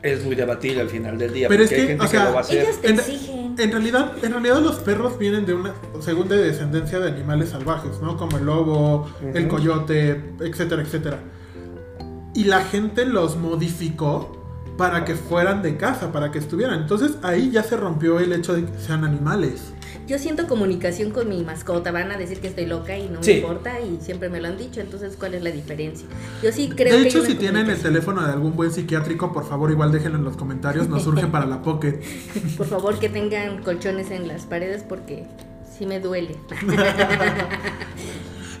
es 0.00 0.24
muy 0.24 0.34
debatible 0.34 0.80
al 0.80 0.88
final 0.88 1.18
del 1.18 1.34
día. 1.34 1.48
Pero 1.48 1.64
es 1.64 1.68
porque 1.68 1.82
hay 1.82 1.86
que, 1.86 1.92
gente 1.92 2.04
o 2.06 2.08
sea, 2.08 2.24
lo 2.24 2.32
va 2.32 2.38
a 2.38 2.40
hacer. 2.40 2.62
Ellos 2.62 2.80
te 2.80 2.88
En- 2.88 2.98
exigen. 3.00 3.54
En 3.58 3.70
realidad, 3.70 4.12
en 4.22 4.32
realidad 4.32 4.60
los 4.62 4.76
perros 4.76 5.18
vienen 5.18 5.44
de 5.44 5.52
una 5.52 5.74
segunda 6.00 6.34
descendencia 6.34 6.98
de 6.98 7.08
animales 7.10 7.50
salvajes, 7.50 8.00
¿no? 8.00 8.16
Como 8.16 8.38
el 8.38 8.46
lobo, 8.46 9.06
el 9.34 9.48
coyote, 9.48 10.32
etcétera, 10.40 10.80
etcétera. 10.80 11.18
Y 12.34 12.44
la 12.44 12.62
gente 12.64 13.04
los 13.04 13.36
modificó 13.36 14.43
para 14.76 15.04
que 15.04 15.14
fueran 15.14 15.62
de 15.62 15.76
casa, 15.76 16.10
para 16.12 16.30
que 16.30 16.38
estuvieran. 16.38 16.80
Entonces 16.80 17.12
ahí 17.22 17.50
ya 17.50 17.62
se 17.62 17.76
rompió 17.76 18.18
el 18.18 18.32
hecho 18.32 18.54
de 18.54 18.64
que 18.64 18.78
sean 18.78 19.04
animales. 19.04 19.62
Yo 20.06 20.18
siento 20.18 20.46
comunicación 20.46 21.12
con 21.12 21.28
mi 21.30 21.42
mascota. 21.44 21.90
Van 21.90 22.10
a 22.10 22.18
decir 22.18 22.40
que 22.40 22.48
estoy 22.48 22.66
loca 22.66 22.98
y 22.98 23.08
no 23.08 23.22
Sí. 23.22 23.30
me 23.30 23.36
importa 23.38 23.80
y 23.80 23.98
siempre 24.02 24.28
me 24.28 24.40
lo 24.40 24.48
han 24.48 24.58
dicho. 24.58 24.80
Entonces, 24.80 25.16
¿cuál 25.18 25.34
es 25.34 25.42
la 25.42 25.50
diferencia? 25.50 26.06
Yo 26.42 26.52
sí 26.52 26.68
creo 26.74 26.94
de 26.96 27.02
que 27.02 27.08
hecho, 27.08 27.20
hay 27.20 27.26
si 27.26 27.34
tienen 27.36 27.70
el 27.70 27.78
teléfono 27.80 28.22
de 28.26 28.32
algún 28.32 28.54
buen 28.54 28.70
psiquiátrico, 28.70 29.32
por 29.32 29.48
favor 29.48 29.70
igual 29.70 29.92
déjenlo 29.92 30.18
en 30.18 30.24
los 30.24 30.36
comentarios, 30.36 30.88
nos 30.88 31.04
surge 31.04 31.26
para 31.28 31.46
la 31.46 31.62
pocket. 31.62 32.00
Por 32.58 32.66
favor, 32.66 32.98
que 32.98 33.08
tengan 33.08 33.62
colchones 33.62 34.10
en 34.10 34.28
las 34.28 34.42
paredes 34.42 34.82
porque 34.86 35.24
sí 35.78 35.86
me 35.86 36.00
duele. 36.00 36.36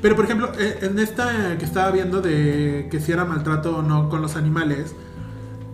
Pero 0.02 0.16
por 0.16 0.24
ejemplo, 0.26 0.52
eh, 0.58 0.78
en 0.82 0.98
esta 0.98 1.56
que 1.58 1.64
estaba 1.64 1.90
viendo 1.90 2.20
de 2.20 2.88
que 2.90 3.00
si 3.00 3.12
era 3.12 3.24
maltrato 3.24 3.78
o 3.78 3.82
no 3.82 4.08
con 4.10 4.20
los 4.20 4.36
animales, 4.36 4.94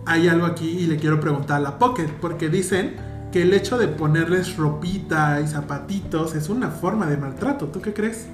hay 0.05 0.27
algo 0.27 0.45
aquí 0.45 0.69
y 0.69 0.87
le 0.87 0.97
quiero 0.97 1.19
preguntar 1.19 1.57
a 1.57 1.59
la 1.59 1.79
Pocket, 1.79 2.07
porque 2.19 2.49
dicen 2.49 2.95
que 3.31 3.43
el 3.43 3.53
hecho 3.53 3.77
de 3.77 3.87
ponerles 3.87 4.57
ropita 4.57 5.39
y 5.41 5.47
zapatitos 5.47 6.35
es 6.35 6.49
una 6.49 6.69
forma 6.69 7.07
de 7.07 7.17
maltrato. 7.17 7.67
¿Tú 7.67 7.81
qué 7.81 7.93
crees? 7.93 8.27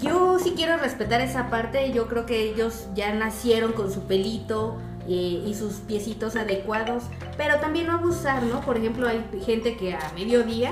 Yo 0.00 0.38
sí 0.38 0.54
quiero 0.56 0.76
respetar 0.78 1.20
esa 1.20 1.50
parte. 1.50 1.92
Yo 1.92 2.06
creo 2.06 2.24
que 2.24 2.50
ellos 2.50 2.86
ya 2.94 3.14
nacieron 3.14 3.72
con 3.72 3.92
su 3.92 4.02
pelito 4.02 4.78
eh, 5.08 5.44
y 5.46 5.54
sus 5.54 5.74
piecitos 5.74 6.36
adecuados. 6.36 7.04
Pero 7.36 7.58
también 7.60 7.88
no 7.88 7.94
abusar, 7.94 8.42
¿no? 8.44 8.60
Por 8.60 8.78
ejemplo, 8.78 9.08
hay 9.08 9.24
gente 9.44 9.76
que 9.76 9.94
a 9.94 10.12
mediodía, 10.14 10.70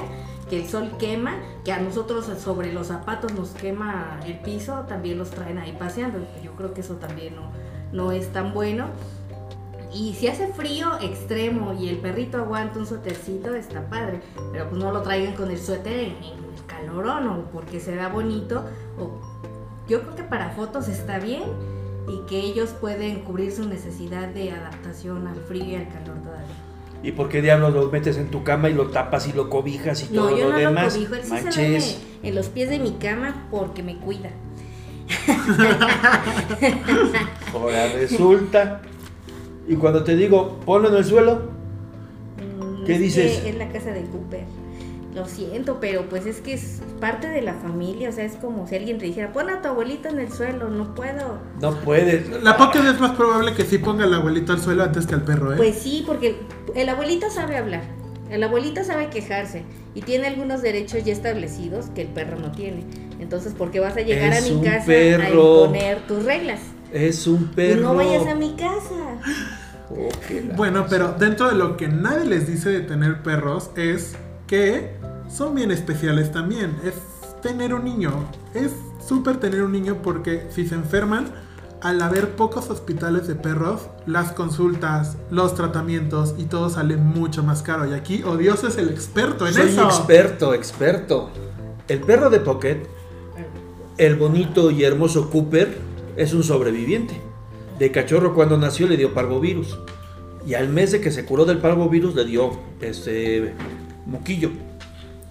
que 0.49 0.63
el 0.63 0.69
sol 0.69 0.93
quema, 0.99 1.35
que 1.65 1.73
a 1.73 1.81
nosotros 1.81 2.31
sobre 2.43 2.73
los 2.73 2.87
zapatos 2.87 3.35
nos 3.35 3.51
quema 3.51 4.21
el 4.25 4.39
piso, 4.39 4.85
también 4.89 5.19
los 5.19 5.31
traen 5.31 5.59
ahí 5.59 5.77
paseando. 5.79 6.19
Yo 6.43 6.53
creo 6.53 6.73
que 6.73 6.81
eso 6.81 6.95
también 6.95 7.37
no, 7.37 7.51
no 7.93 8.13
es 8.13 8.33
tan 8.33 8.55
bueno. 8.55 8.87
Y 9.93 10.15
si 10.15 10.29
hace 10.29 10.49
frío 10.49 10.99
extremo 11.01 11.75
y 11.75 11.89
el 11.89 11.99
perrito 11.99 12.39
aguanta 12.39 12.79
un 12.79 12.87
suétercito, 12.87 13.55
está 13.55 13.89
padre. 13.89 14.21
Pero 14.53 14.69
pues 14.69 14.83
no 14.83 14.93
lo 14.93 15.03
traigan 15.03 15.35
con 15.35 15.51
el 15.51 15.59
suéter 15.59 15.99
en, 15.99 16.15
el 16.15 16.65
calorón 16.67 17.27
o 17.29 17.43
porque 17.53 17.81
se 17.81 17.97
da 17.97 18.09
bonito. 18.09 18.65
O 18.99 19.21
yo 19.89 20.03
creo 20.03 20.15
que 20.15 20.23
para 20.23 20.51
fotos 20.51 20.89
está 20.89 21.19
bien 21.19 21.43
y 22.09 22.21
que 22.29 22.39
ellos 22.39 22.71
pueden 22.81 23.23
cubrir 23.23 23.53
su 23.53 23.69
necesidad 23.69 24.29
de 24.29 24.53
adaptación 24.53 25.27
al 25.27 25.41
frío 25.41 25.65
y 25.65 25.75
al 25.75 25.89
calor 25.89 26.19
todavía. 26.19 26.47
¿Y 27.03 27.13
por 27.13 27.29
qué 27.29 27.41
diablos 27.41 27.73
lo 27.73 27.91
metes 27.91 28.19
en 28.19 28.31
tu 28.31 28.45
cama 28.45 28.69
y 28.69 28.75
lo 28.75 28.89
tapas 28.89 29.27
y 29.27 29.33
lo 29.33 29.49
cobijas 29.49 30.03
y 30.03 30.15
No, 30.15 30.23
todo 30.23 30.37
yo 30.37 30.49
lo 30.49 30.53
no 30.53 30.59
demás? 30.59 30.97
lo 30.97 31.07
cobijo, 31.07 31.15
él 31.15 31.23
sí 31.23 31.31
se 31.31 31.71
duerme 31.71 31.95
en 32.23 32.35
los 32.35 32.49
pies 32.49 32.69
de 32.69 32.79
mi 32.79 32.93
cama 32.93 33.47
porque 33.51 33.83
me 33.83 33.97
cuida. 33.97 34.31
Ahora 37.53 37.89
resulta. 37.95 38.83
Y 39.71 39.77
cuando 39.77 40.05
te 40.05 40.17
digo, 40.17 40.59
ponlo 40.67 40.89
en 40.89 40.97
el 40.97 41.05
suelo, 41.05 41.43
Mm, 42.39 42.85
¿Qué 42.85 42.95
es 42.95 43.01
dices? 43.01 43.39
que 43.41 43.51
es 43.51 43.57
la 43.57 43.69
casa 43.69 43.93
de 43.93 44.03
Cooper. 44.03 44.45
Lo 45.15 45.27
siento, 45.27 45.79
pero 45.81 46.09
pues 46.09 46.25
es 46.27 46.41
que 46.41 46.53
es 46.55 46.81
parte 47.01 47.29
de 47.29 47.43
la 47.43 47.55
familia, 47.55 48.09
o 48.09 48.13
sea, 48.13 48.25
es 48.25 48.35
como 48.37 48.67
si 48.69 48.77
alguien 48.77 48.99
te 48.99 49.07
dijera, 49.07 49.33
pon 49.33 49.51
a 49.51 49.61
tu 49.61 49.69
abuelito 49.69 50.09
en 50.09 50.21
el 50.21 50.33
suelo, 50.33 50.69
no 50.69 50.95
puedo. 50.95 51.39
No 51.61 51.75
puedes. 51.81 52.43
La 52.43 52.57
Pocket 52.57 52.79
es 52.81 53.01
más 53.01 53.13
probable 53.17 53.55
que 53.55 53.65
sí 53.65 53.79
ponga 53.79 54.05
al 54.05 54.15
abuelito 54.15 54.53
al 54.53 54.61
suelo 54.61 54.85
antes 54.85 55.07
que 55.07 55.15
al 55.15 55.23
perro, 55.25 55.53
¿eh? 55.53 55.57
Pues 55.57 55.77
sí, 55.77 56.05
porque 56.07 56.37
el 56.77 56.89
abuelito 56.89 57.29
sabe 57.31 57.57
hablar, 57.57 57.83
el 58.31 58.43
abuelito 58.45 58.85
sabe 58.85 59.09
quejarse 59.09 59.65
y 59.95 60.03
tiene 60.03 60.29
algunos 60.29 60.63
derechos 60.63 61.05
ya 61.05 61.13
establecidos 61.13 61.87
que 61.95 62.03
el 62.03 62.09
perro 62.09 62.39
no 62.39 62.53
tiene. 62.53 62.85
Entonces, 63.19 63.53
¿por 63.53 63.71
qué 63.73 63.81
vas 63.81 63.97
a 63.97 64.01
llegar 64.03 64.33
Es 64.33 64.49
a 64.49 64.55
mi 64.55 64.63
casa 64.63 64.83
a 64.85 64.87
perro. 64.87 65.65
imponer 65.65 65.99
tus 66.07 66.25
reglas? 66.25 66.61
Es 66.93 67.27
un 67.27 67.49
perro. 67.49 67.83
no 67.83 67.95
vayas 67.97 68.27
a 68.29 68.35
mi 68.37 68.53
casa. 68.55 69.21
Oh, 69.91 70.09
Bueno, 70.57 70.87
pero 70.89 71.15
dentro 71.19 71.49
de 71.49 71.55
lo 71.57 71.77
que 71.77 71.89
nadie 71.89 72.25
les 72.27 72.47
dice 72.47 72.71
de 72.71 72.81
tener 72.81 73.23
perros 73.23 73.71
es 73.77 74.15
que 74.47 74.97
son 75.29 75.55
bien 75.55 75.71
especiales 75.71 76.33
también. 76.33 76.77
Es 76.85 76.95
tener 77.43 77.75
un 77.75 77.85
niño. 77.85 78.13
Es 78.55 78.73
súper 79.07 79.39
tener 79.39 79.63
un 79.63 79.73
niño 79.73 79.99
porque 80.03 80.47
si 80.51 80.67
se 80.67 80.75
enferman, 80.75 81.33
al 81.83 82.03
haber 82.03 82.37
pocos 82.37 82.69
hospitales 82.69 83.27
de 83.27 83.35
perros, 83.35 83.83
las 84.07 84.33
consultas, 84.33 85.17
los 85.31 85.55
tratamientos 85.55 86.35
y 86.37 86.45
todo 86.45 86.69
sale 86.69 86.97
mucho 86.97 87.43
más 87.43 87.63
caro. 87.63 87.87
Y 87.89 87.95
aquí 87.95 88.23
Odioso 88.23 88.69
es 88.69 88.77
el 88.77 88.91
experto 88.91 89.47
en 89.47 89.55
Soy 89.55 89.69
eso. 89.69 89.85
experto, 89.87 90.53
experto. 90.55 91.31
El 91.89 92.01
perro 92.01 92.29
de 92.31 92.41
Pocket, 92.41 92.83
el 93.99 94.17
bonito 94.17 94.71
y 94.71 94.85
hermoso 94.85 95.31
Cooper, 95.31 95.79
es 96.17 96.35
un 96.35 96.45
sobreviviente. 96.45 97.21
De 97.81 97.91
cachorro 97.91 98.35
cuando 98.35 98.59
nació 98.59 98.87
le 98.87 98.99
dio 98.99 99.15
parvovirus. 99.15 99.79
Y 100.47 100.53
al 100.53 100.69
mes 100.69 100.93
de 100.93 101.01
que 101.01 101.11
se 101.11 101.25
curó 101.25 101.47
del 101.47 101.59
parvovirus 101.59 102.15
le 102.15 102.27
dio 102.27 102.51
este 102.83 103.55
moquillo. 104.05 104.51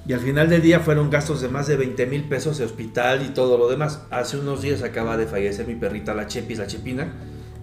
Y 0.08 0.14
al 0.14 0.20
final 0.20 0.50
del 0.50 0.64
día 0.64 0.80
fueron 0.80 1.12
gastos 1.12 1.42
de 1.42 1.48
más 1.48 1.68
de 1.68 1.78
20 1.78 2.08
mil 2.08 2.24
pesos 2.24 2.58
de 2.58 2.66
hospital 2.66 3.24
y 3.24 3.36
todo 3.36 3.60
lo 3.60 3.70
demás. 3.70 4.02
Hace 4.10 4.40
unos 4.40 4.64
días 4.64 4.82
acaba 4.82 5.16
de 5.16 5.28
fallecer 5.28 5.68
mi 5.68 5.76
perrita, 5.76 6.16
la 6.16 6.26
Chepis, 6.26 6.58
la 6.58 6.66
Chepina, 6.66 7.14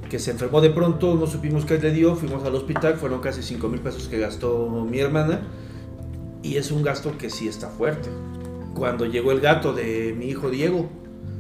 que 0.09 0.21
se 0.21 0.31
enfermó 0.31 0.61
de 0.61 0.71
pronto, 0.71 1.17
no 1.17 1.27
supimos 1.27 1.65
qué 1.65 1.79
le 1.79 1.91
dio, 1.91 2.15
fuimos 2.15 2.45
al 2.45 2.55
hospital, 2.55 2.95
fueron 2.95 3.21
casi 3.21 3.43
5 3.43 3.69
mil 3.69 3.81
pesos 3.81 4.07
que 4.07 4.21
gastó 4.21 4.87
mi 4.89 5.01
hermana. 5.01 5.41
Y 6.45 6.59
es 6.59 6.71
un 6.71 6.85
gasto 6.85 7.19
que 7.19 7.29
sí 7.29 7.49
está 7.49 7.71
fuerte. 7.71 8.09
Cuando 8.73 9.05
llegó 9.05 9.33
el 9.33 9.41
gato 9.41 9.73
de 9.73 10.15
mi 10.17 10.27
hijo 10.27 10.49
Diego, 10.49 10.89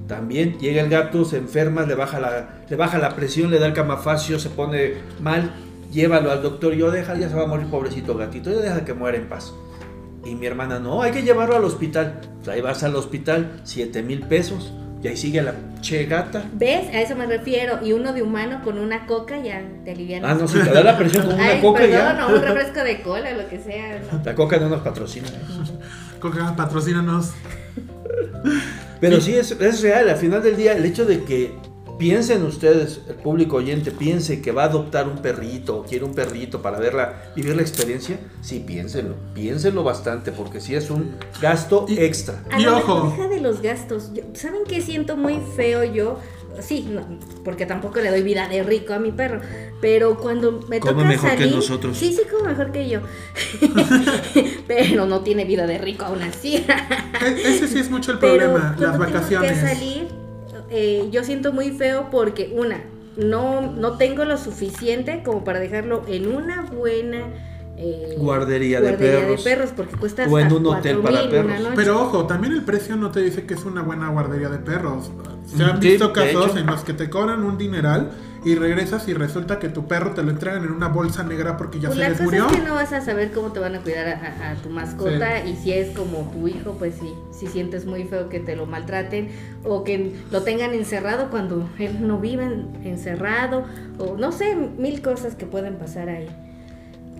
también 0.06 0.58
llega 0.58 0.82
el 0.82 0.88
gato, 0.88 1.24
se 1.24 1.38
enferma, 1.38 1.82
le 1.82 1.94
baja 1.94 2.20
la, 2.20 2.48
le 2.68 2.76
baja 2.76 2.98
la 2.98 3.16
presión, 3.16 3.50
le 3.50 3.58
da 3.58 3.66
el 3.66 3.72
camafacio, 3.72 4.38
se 4.38 4.50
pone 4.50 4.94
mal, 5.20 5.52
llévalo 5.92 6.30
al 6.30 6.42
doctor, 6.42 6.74
yo 6.74 6.90
deja, 6.90 7.16
ya 7.16 7.28
se 7.28 7.34
va 7.34 7.44
a 7.44 7.46
morir 7.46 7.66
pobrecito 7.66 8.16
gatito, 8.16 8.50
ya 8.50 8.60
deja 8.60 8.84
que 8.84 8.94
muera 8.94 9.18
en 9.18 9.28
paz. 9.28 9.52
Y 10.24 10.34
mi 10.34 10.46
hermana, 10.46 10.78
no, 10.78 11.02
hay 11.02 11.12
que 11.12 11.22
llevarlo 11.22 11.56
al 11.56 11.64
hospital. 11.64 12.20
Pues 12.38 12.48
ahí 12.48 12.60
vas 12.60 12.82
al 12.82 12.96
hospital, 12.96 13.60
7 13.62 14.02
mil 14.02 14.22
pesos, 14.22 14.72
y 15.02 15.08
ahí 15.08 15.16
sigue 15.16 15.40
la 15.40 15.54
che 15.80 16.04
gata. 16.06 16.44
¿Ves? 16.52 16.88
A 16.92 17.00
eso 17.00 17.14
me 17.14 17.26
refiero. 17.26 17.78
Y 17.84 17.92
uno 17.92 18.12
de 18.12 18.22
humano 18.22 18.60
con 18.64 18.78
una 18.78 19.06
coca 19.06 19.38
ya 19.38 19.62
te 19.84 19.92
alivian. 19.92 20.24
Ah, 20.24 20.34
no, 20.34 20.48
si 20.48 20.58
te 20.58 20.70
da 20.70 20.82
la 20.82 20.98
presión 20.98 21.26
con 21.26 21.34
una 21.34 21.46
Ay, 21.46 21.60
coca 21.60 21.82
perdón, 21.82 22.16
ya. 22.16 22.26
o 22.26 22.34
un 22.34 22.42
refresco 22.42 22.80
de 22.82 23.02
cola, 23.02 23.32
lo 23.32 23.48
que 23.48 23.60
sea. 23.60 24.00
¿no? 24.00 24.20
La 24.24 24.34
coca 24.34 24.56
no 24.58 24.68
nos 24.68 24.80
patrocina. 24.80 25.28
Coca, 26.18 26.54
patrocínanos. 26.56 27.34
Pero 29.00 29.20
sí, 29.20 29.34
es, 29.34 29.50
es 29.52 29.82
real, 29.82 30.08
al 30.08 30.16
final 30.16 30.42
del 30.42 30.56
día, 30.56 30.72
el 30.76 30.84
hecho 30.84 31.04
de 31.04 31.22
que 31.24 31.52
piensen 31.98 32.42
ustedes, 32.42 33.00
el 33.08 33.14
público 33.14 33.56
oyente, 33.56 33.90
piense 33.90 34.42
que 34.42 34.52
va 34.52 34.64
a 34.64 34.66
adoptar 34.66 35.08
un 35.08 35.16
perrito 35.18 35.78
o 35.78 35.82
quiere 35.84 36.04
un 36.04 36.14
perrito 36.14 36.60
para 36.60 36.78
verla, 36.78 37.22
vivir 37.34 37.56
la 37.56 37.62
experiencia, 37.62 38.18
sí, 38.42 38.62
piénsenlo, 38.66 39.14
piénsenlo 39.34 39.82
bastante, 39.82 40.30
porque 40.30 40.60
sí 40.60 40.74
es 40.74 40.90
un 40.90 41.16
gasto 41.40 41.86
Y- 41.88 41.98
extra. 41.98 42.42
A 42.50 42.60
Y 42.60 42.66
ojo. 42.66 43.10
deja 43.16 43.28
de 43.28 43.40
los 43.40 43.62
gastos. 43.62 44.10
Yo- 44.12 44.24
¿Saben 44.34 44.60
qué 44.68 44.82
siento 44.82 45.16
muy 45.16 45.40
feo 45.56 45.84
yo? 45.84 46.18
Sí, 46.60 46.88
no, 46.90 47.02
porque 47.44 47.66
tampoco 47.66 48.00
le 48.00 48.10
doy 48.10 48.22
vida 48.22 48.48
de 48.48 48.62
rico 48.62 48.94
a 48.94 48.98
mi 48.98 49.12
perro. 49.12 49.40
Pero 49.80 50.16
cuando 50.18 50.52
me 50.68 50.80
Come 50.80 50.92
toca 50.92 51.04
mejor 51.08 51.30
que 51.32 51.36
salir. 51.38 51.54
nosotros. 51.54 51.96
Sí, 51.96 52.12
sí, 52.12 52.22
como 52.30 52.44
mejor 52.50 52.72
que 52.72 52.88
yo. 52.88 53.00
pero 54.66 55.06
no 55.06 55.20
tiene 55.20 55.44
vida 55.44 55.66
de 55.66 55.78
rico 55.78 56.04
aún 56.04 56.22
así. 56.22 56.56
E- 56.56 57.42
ese 57.44 57.68
sí 57.68 57.78
es 57.78 57.90
mucho 57.90 58.12
el 58.12 58.18
Pero 58.18 58.36
problema, 58.52 58.76
las 58.78 58.96
cuando 58.96 58.98
vacaciones. 58.98 59.50
tengo 59.52 59.62
que 59.68 59.74
salir, 59.74 60.08
eh, 60.70 61.08
yo 61.10 61.24
siento 61.24 61.52
muy 61.52 61.70
feo 61.70 62.08
porque, 62.10 62.52
una, 62.54 62.80
no, 63.16 63.60
no 63.72 63.96
tengo 63.98 64.24
lo 64.24 64.36
suficiente 64.38 65.22
como 65.24 65.44
para 65.44 65.58
dejarlo 65.60 66.04
en 66.08 66.28
una 66.34 66.62
buena 66.62 67.24
eh, 67.78 68.14
Guardería 68.18 68.80
de 68.80 68.92
perros. 68.94 69.72
porque 69.76 69.96
cuesta 69.96 70.26
O 70.28 70.38
en 70.38 70.52
un 70.52 70.66
hotel 70.66 70.98
4,000 71.00 71.02
para 71.02 71.40
una 71.44 71.52
perros. 71.58 71.72
Pero 71.76 72.02
ojo, 72.02 72.26
también 72.26 72.52
el 72.54 72.62
precio 72.64 72.96
no 72.96 73.10
te 73.10 73.20
dice 73.20 73.44
que 73.46 73.54
es 73.54 73.64
una 73.64 73.82
buena 73.82 74.08
guardería 74.10 74.48
de 74.48 74.58
perros. 74.58 75.10
Se 75.46 75.62
han 75.62 75.80
Sí, 75.80 75.90
visto 75.90 76.08
de 76.08 76.12
casos 76.12 76.56
en 76.56 76.66
los 76.66 76.82
que 76.82 76.92
te 76.92 77.08
cobran 77.08 77.44
un 77.44 77.56
dineral 77.56 78.10
y 78.44 78.54
regresas 78.54 79.06
y 79.08 79.14
resulta 79.14 79.58
que 79.58 79.68
tu 79.68 79.86
perro 79.86 80.12
te 80.12 80.22
lo 80.22 80.30
entregan 80.30 80.64
en 80.64 80.70
una 80.72 80.88
bolsa 80.88 81.22
negra 81.24 81.56
porque 81.56 81.78
ya 81.80 81.88
Pues 81.88 81.96
se 81.98 82.02
la 82.02 82.08
les 82.10 82.18
cosa 82.18 82.24
murió. 82.24 82.46
es 82.46 82.52
que 82.52 82.62
no 82.62 82.74
vas 82.74 82.92
a 82.92 83.00
saber 83.00 83.32
cómo 83.32 83.52
te 83.52 83.60
van 83.60 83.74
a 83.74 83.80
cuidar 83.80 84.06
a, 84.08 84.12
a- 84.12 84.50
a 84.52 84.54
tu 84.56 84.70
mascota 84.70 85.44
y 85.44 85.56
si 85.56 85.72
es 85.72 85.96
como 85.96 86.30
tu 86.32 86.46
hijo, 86.48 86.72
pues 86.78 86.94
sí, 87.00 87.12
si 87.32 87.46
sientes 87.48 87.86
muy 87.86 88.04
feo 88.04 88.28
que 88.28 88.40
te 88.40 88.54
lo 88.56 88.66
maltraten 88.66 89.28
o 89.64 89.84
que 89.84 90.14
lo 90.30 90.42
tengan 90.42 90.74
encerrado 90.74 91.28
cuando 91.30 91.68
él 91.78 92.06
no 92.06 92.18
vive 92.18 92.44
en- 92.44 92.68
encerrado 92.84 93.64
o 93.98 94.16
no 94.16 94.32
sé, 94.32 94.54
mil 94.56 95.00
cosas 95.02 95.34
que 95.34 95.46
pueden 95.46 95.76
pasar 95.76 96.08
ahí. 96.08 96.28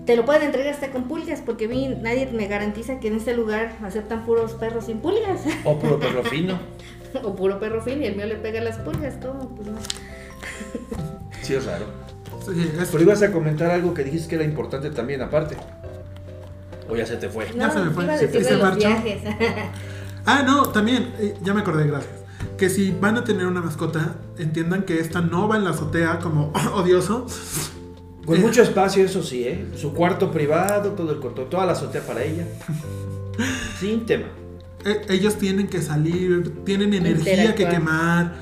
Te 0.07 0.17
lo 0.17 0.25
pueden 0.25 0.43
entregar 0.43 0.73
hasta 0.73 0.91
con 0.93 1.05
pulgas 1.09 1.41
porque 1.45 1.65
a 1.65 1.69
mí 1.69 1.89
nadie 2.01 2.31
me 2.33 2.47
garantiza 2.47 3.01
que 3.01 3.09
en 3.09 3.17
este 3.17 3.35
lugar 3.37 3.77
aceptan 3.83 4.25
puros 4.25 4.53
perros 4.55 4.87
sin 4.87 5.01
pulgas 5.01 5.41
O 5.65 5.79
puro 5.79 5.99
perro 5.99 6.23
fino. 6.31 6.59
o 7.25 7.35
puro 7.35 7.59
perro 7.59 7.83
fin 7.83 8.03
y 8.03 8.07
el 8.07 8.15
mío 8.17 8.27
le 8.27 8.37
pega 8.37 8.61
las 8.61 8.77
pulgas, 8.79 9.15
¿cómo? 9.21 9.49
Pues 9.57 9.69
no. 9.69 9.79
Sí, 11.43 11.55
es 11.55 11.65
raro. 11.67 11.87
Sí, 12.45 12.73
es- 12.81 12.89
Pero 12.89 13.03
ibas 13.03 13.23
a 13.23 13.33
comentar 13.33 13.71
algo 13.71 13.95
que 13.95 14.05
dijiste 14.05 14.29
que 14.29 14.35
era 14.37 14.45
importante 14.45 14.91
también, 14.91 15.23
aparte. 15.23 15.57
O 16.89 16.95
ya 16.95 17.05
se 17.05 17.17
te 17.17 17.29
fue. 17.29 17.47
Ya 17.57 17.69
se 17.71 17.81
me 17.81 17.91
fue, 17.91 18.05
iba 18.05 18.15
a 18.15 18.19
se- 18.19 18.45
se 18.45 18.57
marchó. 18.57 18.89
Ah, 20.29 20.43
no, 20.45 20.71
también, 20.71 21.13
eh, 21.21 21.37
ya 21.43 21.55
me 21.55 21.61
acordé, 21.61 21.87
gracias. 21.87 22.13
Que 22.59 22.69
si 22.69 22.91
van 22.91 23.17
a 23.17 23.23
tener 23.23 23.47
una 23.47 23.61
mascota, 23.61 24.17
entiendan 24.39 24.83
que 24.83 24.99
esta 24.99 25.21
no 25.21 25.47
va 25.47 25.57
en 25.57 25.63
la 25.63 25.71
azotea 25.71 26.19
como 26.19 26.53
odioso. 26.75 27.27
Con 28.27 28.37
Eh. 28.37 28.41
mucho 28.41 28.63
espacio, 28.63 29.05
eso 29.05 29.23
sí, 29.23 29.45
¿eh? 29.45 29.67
Su 29.77 29.95
cuarto 29.95 30.31
privado, 30.33 30.91
todo 30.91 31.13
el 31.13 31.19
cuarto, 31.21 31.43
toda 31.45 31.65
la 31.65 31.73
azotea 31.73 32.03
para 32.03 32.23
ella. 32.25 32.45
Sin 33.81 34.05
tema. 34.05 34.27
Eh, 34.85 35.01
ellos 35.09 35.37
tienen 35.37 35.69
que 35.69 35.81
salir, 35.81 36.65
tienen 36.65 36.93
energía 36.95 37.55
que 37.55 37.69
quemar. 37.69 38.35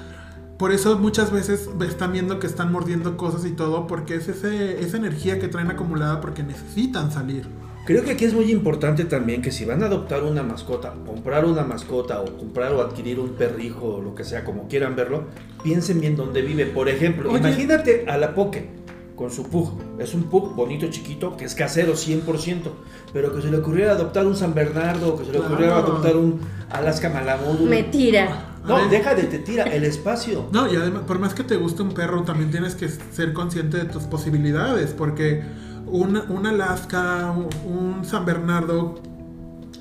Por 0.58 0.72
eso 0.72 0.98
muchas 0.98 1.32
veces 1.32 1.68
están 1.86 2.12
viendo 2.12 2.38
que 2.38 2.46
están 2.46 2.70
mordiendo 2.70 3.16
cosas 3.16 3.44
y 3.44 3.50
todo, 3.50 3.86
porque 3.86 4.14
es 4.14 4.28
ese, 4.28 4.80
esa 4.80 4.96
energía 4.96 5.38
que 5.38 5.48
traen 5.48 5.70
acumulada 5.70 6.20
porque 6.20 6.42
necesitan 6.42 7.10
salir. 7.10 7.44
Creo 7.86 8.02
que 8.02 8.12
aquí 8.12 8.24
es 8.24 8.32
muy 8.32 8.50
importante 8.50 9.04
también 9.04 9.42
que 9.42 9.50
si 9.52 9.66
van 9.66 9.82
a 9.82 9.86
adoptar 9.86 10.22
una 10.22 10.42
mascota, 10.42 10.94
comprar 11.04 11.44
una 11.44 11.64
mascota 11.64 12.20
o 12.22 12.38
comprar 12.38 12.72
o 12.72 12.80
adquirir 12.80 13.18
un 13.20 13.30
perrijo 13.30 13.96
o 13.96 14.00
lo 14.00 14.14
que 14.14 14.24
sea, 14.24 14.44
como 14.44 14.68
quieran 14.68 14.96
verlo, 14.96 15.24
piensen 15.62 16.00
bien 16.00 16.16
dónde 16.16 16.40
vive. 16.40 16.64
Por 16.66 16.88
ejemplo, 16.88 17.28
Oye. 17.30 17.40
imagínate 17.40 18.06
a 18.08 18.16
la 18.16 18.34
Poke 18.34 18.68
con 19.16 19.30
su 19.30 19.44
pug. 19.48 19.70
Es 19.98 20.14
un 20.14 20.24
pug 20.24 20.54
bonito, 20.54 20.86
chiquito, 20.88 21.36
que 21.36 21.44
es 21.44 21.54
casero 21.54 21.94
100%, 21.94 22.70
pero 23.12 23.34
que 23.34 23.42
se 23.42 23.50
le 23.50 23.58
ocurriera 23.58 23.92
adoptar 23.92 24.26
un 24.26 24.36
San 24.36 24.54
Bernardo, 24.54 25.16
que 25.16 25.24
se 25.24 25.32
le 25.32 25.38
ocurriera 25.38 25.74
Claro. 25.74 25.86
adoptar 25.92 26.16
un 26.16 26.40
Alaska 26.70 27.10
Malamud. 27.10 27.60
un- 27.60 27.68
Me 27.68 27.84
tira. 27.84 28.50
No, 28.66 28.88
deja 28.88 29.14
de 29.14 29.24
te 29.24 29.38
tira 29.40 29.64
el 29.64 29.84
espacio. 29.84 30.46
No, 30.50 30.72
y 30.72 30.76
además, 30.76 31.02
por 31.06 31.18
más 31.18 31.34
que 31.34 31.44
te 31.44 31.56
guste 31.56 31.82
un 31.82 31.92
perro, 31.92 32.22
también 32.22 32.50
tienes 32.50 32.74
que 32.74 32.88
ser 32.88 33.32
consciente 33.34 33.76
de 33.76 33.84
tus 33.84 34.04
posibilidades, 34.04 34.92
porque 34.92 35.42
un, 35.86 36.16
un 36.16 36.46
Alaska, 36.46 37.30
un, 37.36 37.48
un 37.70 38.04
San 38.06 38.24
Bernardo, 38.24 38.98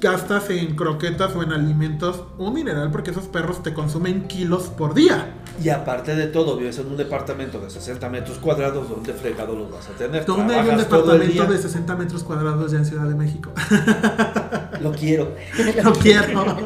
gastas 0.04 0.50
en 0.50 0.76
croquetas 0.76 1.34
o 1.34 1.44
en 1.44 1.54
alimentos 1.54 2.24
un 2.38 2.54
mineral 2.54 2.92
porque 2.92 3.12
esos 3.12 3.26
perros 3.28 3.64
te 3.64 3.74
consumen 3.74 4.28
kilos 4.28 4.64
por 4.64 4.94
día. 4.94 5.34
Y 5.64 5.70
aparte 5.70 6.14
de 6.16 6.28
todo, 6.28 6.58
vives 6.58 6.78
en 6.80 6.88
un 6.88 6.98
departamento 6.98 7.60
de 7.62 7.70
60 7.70 8.10
metros 8.10 8.38
cuadrados, 8.38 8.90
donde 8.90 9.14
fregado 9.14 9.56
los 9.56 9.72
vas 9.72 9.88
a 9.88 9.94
tener? 9.94 10.26
¿Dónde 10.26 10.56
hay 10.56 10.68
un 10.68 10.78
departamento 10.78 11.46
de 11.46 11.58
60 11.58 11.96
metros 11.96 12.24
cuadrados 12.24 12.72
ya 12.72 12.80
en 12.80 12.86
Ciudad 12.86 13.08
de 13.08 13.16
México? 13.16 13.52
Lo 14.82 14.92
quiero. 14.92 15.36
no 15.84 15.94
quiero. 15.94 16.58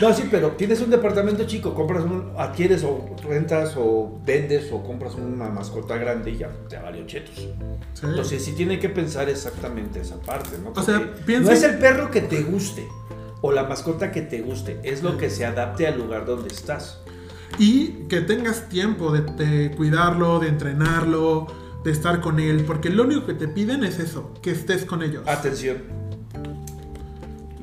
No, 0.00 0.12
sí, 0.12 0.24
pero 0.30 0.52
tienes 0.52 0.80
un 0.80 0.90
departamento 0.90 1.44
chico, 1.44 1.74
compras 1.74 2.04
un, 2.04 2.32
adquieres 2.36 2.84
o 2.84 3.16
rentas 3.26 3.74
o 3.76 4.18
vendes 4.24 4.70
o 4.72 4.82
compras 4.82 5.14
una 5.14 5.48
mascota 5.48 5.96
grande 5.96 6.30
y 6.32 6.38
ya 6.38 6.50
te 6.68 6.76
valió 6.78 7.06
chetos. 7.06 7.36
Sí. 7.36 7.54
Entonces 8.02 8.44
sí 8.44 8.52
tiene 8.52 8.78
que 8.78 8.88
pensar 8.88 9.28
exactamente 9.28 10.00
esa 10.00 10.20
parte, 10.20 10.58
¿no? 10.62 10.70
O 10.70 10.82
sea, 10.82 10.98
Porque 10.98 11.22
piensa- 11.24 11.50
No 11.50 11.56
es 11.56 11.62
el 11.62 11.78
perro 11.78 12.10
que 12.10 12.20
te 12.20 12.42
guste 12.42 12.86
o 13.40 13.52
la 13.52 13.64
mascota 13.64 14.10
que 14.10 14.22
te 14.22 14.40
guste, 14.42 14.80
es 14.82 15.02
lo 15.02 15.16
que 15.16 15.30
se 15.30 15.44
adapte 15.46 15.86
al 15.86 15.98
lugar 15.98 16.26
donde 16.26 16.48
estás. 16.48 17.00
Y 17.58 18.06
que 18.08 18.20
tengas 18.20 18.68
tiempo 18.68 19.10
de, 19.12 19.22
de 19.22 19.70
cuidarlo, 19.70 20.38
de 20.38 20.48
entrenarlo, 20.48 21.46
de 21.84 21.90
estar 21.92 22.20
con 22.20 22.40
él, 22.40 22.64
porque 22.66 22.90
lo 22.90 23.04
único 23.04 23.26
que 23.26 23.34
te 23.34 23.48
piden 23.48 23.84
es 23.84 23.98
eso, 23.98 24.32
que 24.42 24.50
estés 24.50 24.84
con 24.84 25.02
ellos. 25.02 25.26
Atención. 25.26 25.78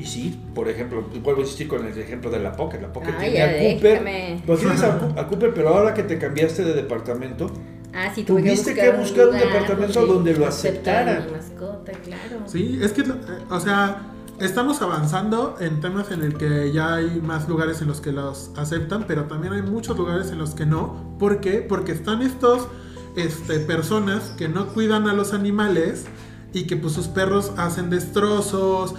Y 0.05 0.07
sí, 0.07 0.39
por 0.53 0.69
ejemplo, 0.69 1.03
vuelvo 1.23 1.41
a 1.41 1.43
insistir 1.43 1.67
con 1.67 1.83
el 1.83 1.97
ejemplo 1.97 2.29
de 2.29 2.39
la 2.39 2.55
Pocket. 2.55 2.79
La 2.79 2.93
Pocket 2.93 3.15
Ay, 3.17 3.31
tiene 3.31 3.37
ya 3.37 3.45
a 3.45 3.73
Cooper. 3.73 4.43
Pues 4.45 4.59
tienes 4.59 4.83
a, 4.83 4.95
a 5.19 5.27
Cooper, 5.27 5.51
pero 5.51 5.69
ahora 5.69 5.95
que 5.95 6.03
te 6.03 6.19
cambiaste 6.19 6.63
de 6.63 6.73
departamento, 6.73 7.51
Ah, 7.91 8.11
sí, 8.13 8.23
tuve 8.23 8.41
Tuviste 8.41 8.75
que 8.75 8.91
buscar 8.91 9.29
un 9.29 9.33
lugar 9.35 9.47
departamento 9.47 10.05
donde 10.05 10.35
lo 10.35 10.45
aceptaran. 10.45 11.25
mi 11.25 11.31
mascota, 11.31 11.91
claro. 12.03 12.43
Sí, 12.45 12.77
es 12.83 12.91
que, 12.91 13.03
o 13.49 13.59
sea, 13.59 14.11
estamos 14.39 14.81
avanzando 14.81 15.55
en 15.59 15.79
temas 15.79 16.11
en 16.11 16.21
el 16.21 16.37
que 16.37 16.71
ya 16.71 16.95
hay 16.95 17.21
más 17.21 17.47
lugares 17.47 17.81
en 17.81 17.87
los 17.87 18.01
que 18.01 18.11
los 18.11 18.51
aceptan, 18.57 19.05
pero 19.07 19.23
también 19.23 19.53
hay 19.53 19.61
muchos 19.63 19.97
lugares 19.97 20.29
en 20.29 20.37
los 20.37 20.53
que 20.53 20.65
no. 20.65 21.15
¿Por 21.17 21.39
qué? 21.39 21.65
Porque 21.67 21.93
están 21.93 22.21
estos 22.21 22.67
este, 23.15 23.59
personas 23.59 24.33
que 24.37 24.49
no 24.49 24.67
cuidan 24.67 25.07
a 25.07 25.13
los 25.13 25.33
animales 25.33 26.05
y 26.53 26.67
que 26.67 26.75
pues 26.77 26.93
sus 26.93 27.07
perros 27.07 27.53
hacen 27.57 27.89
destrozos, 27.89 28.93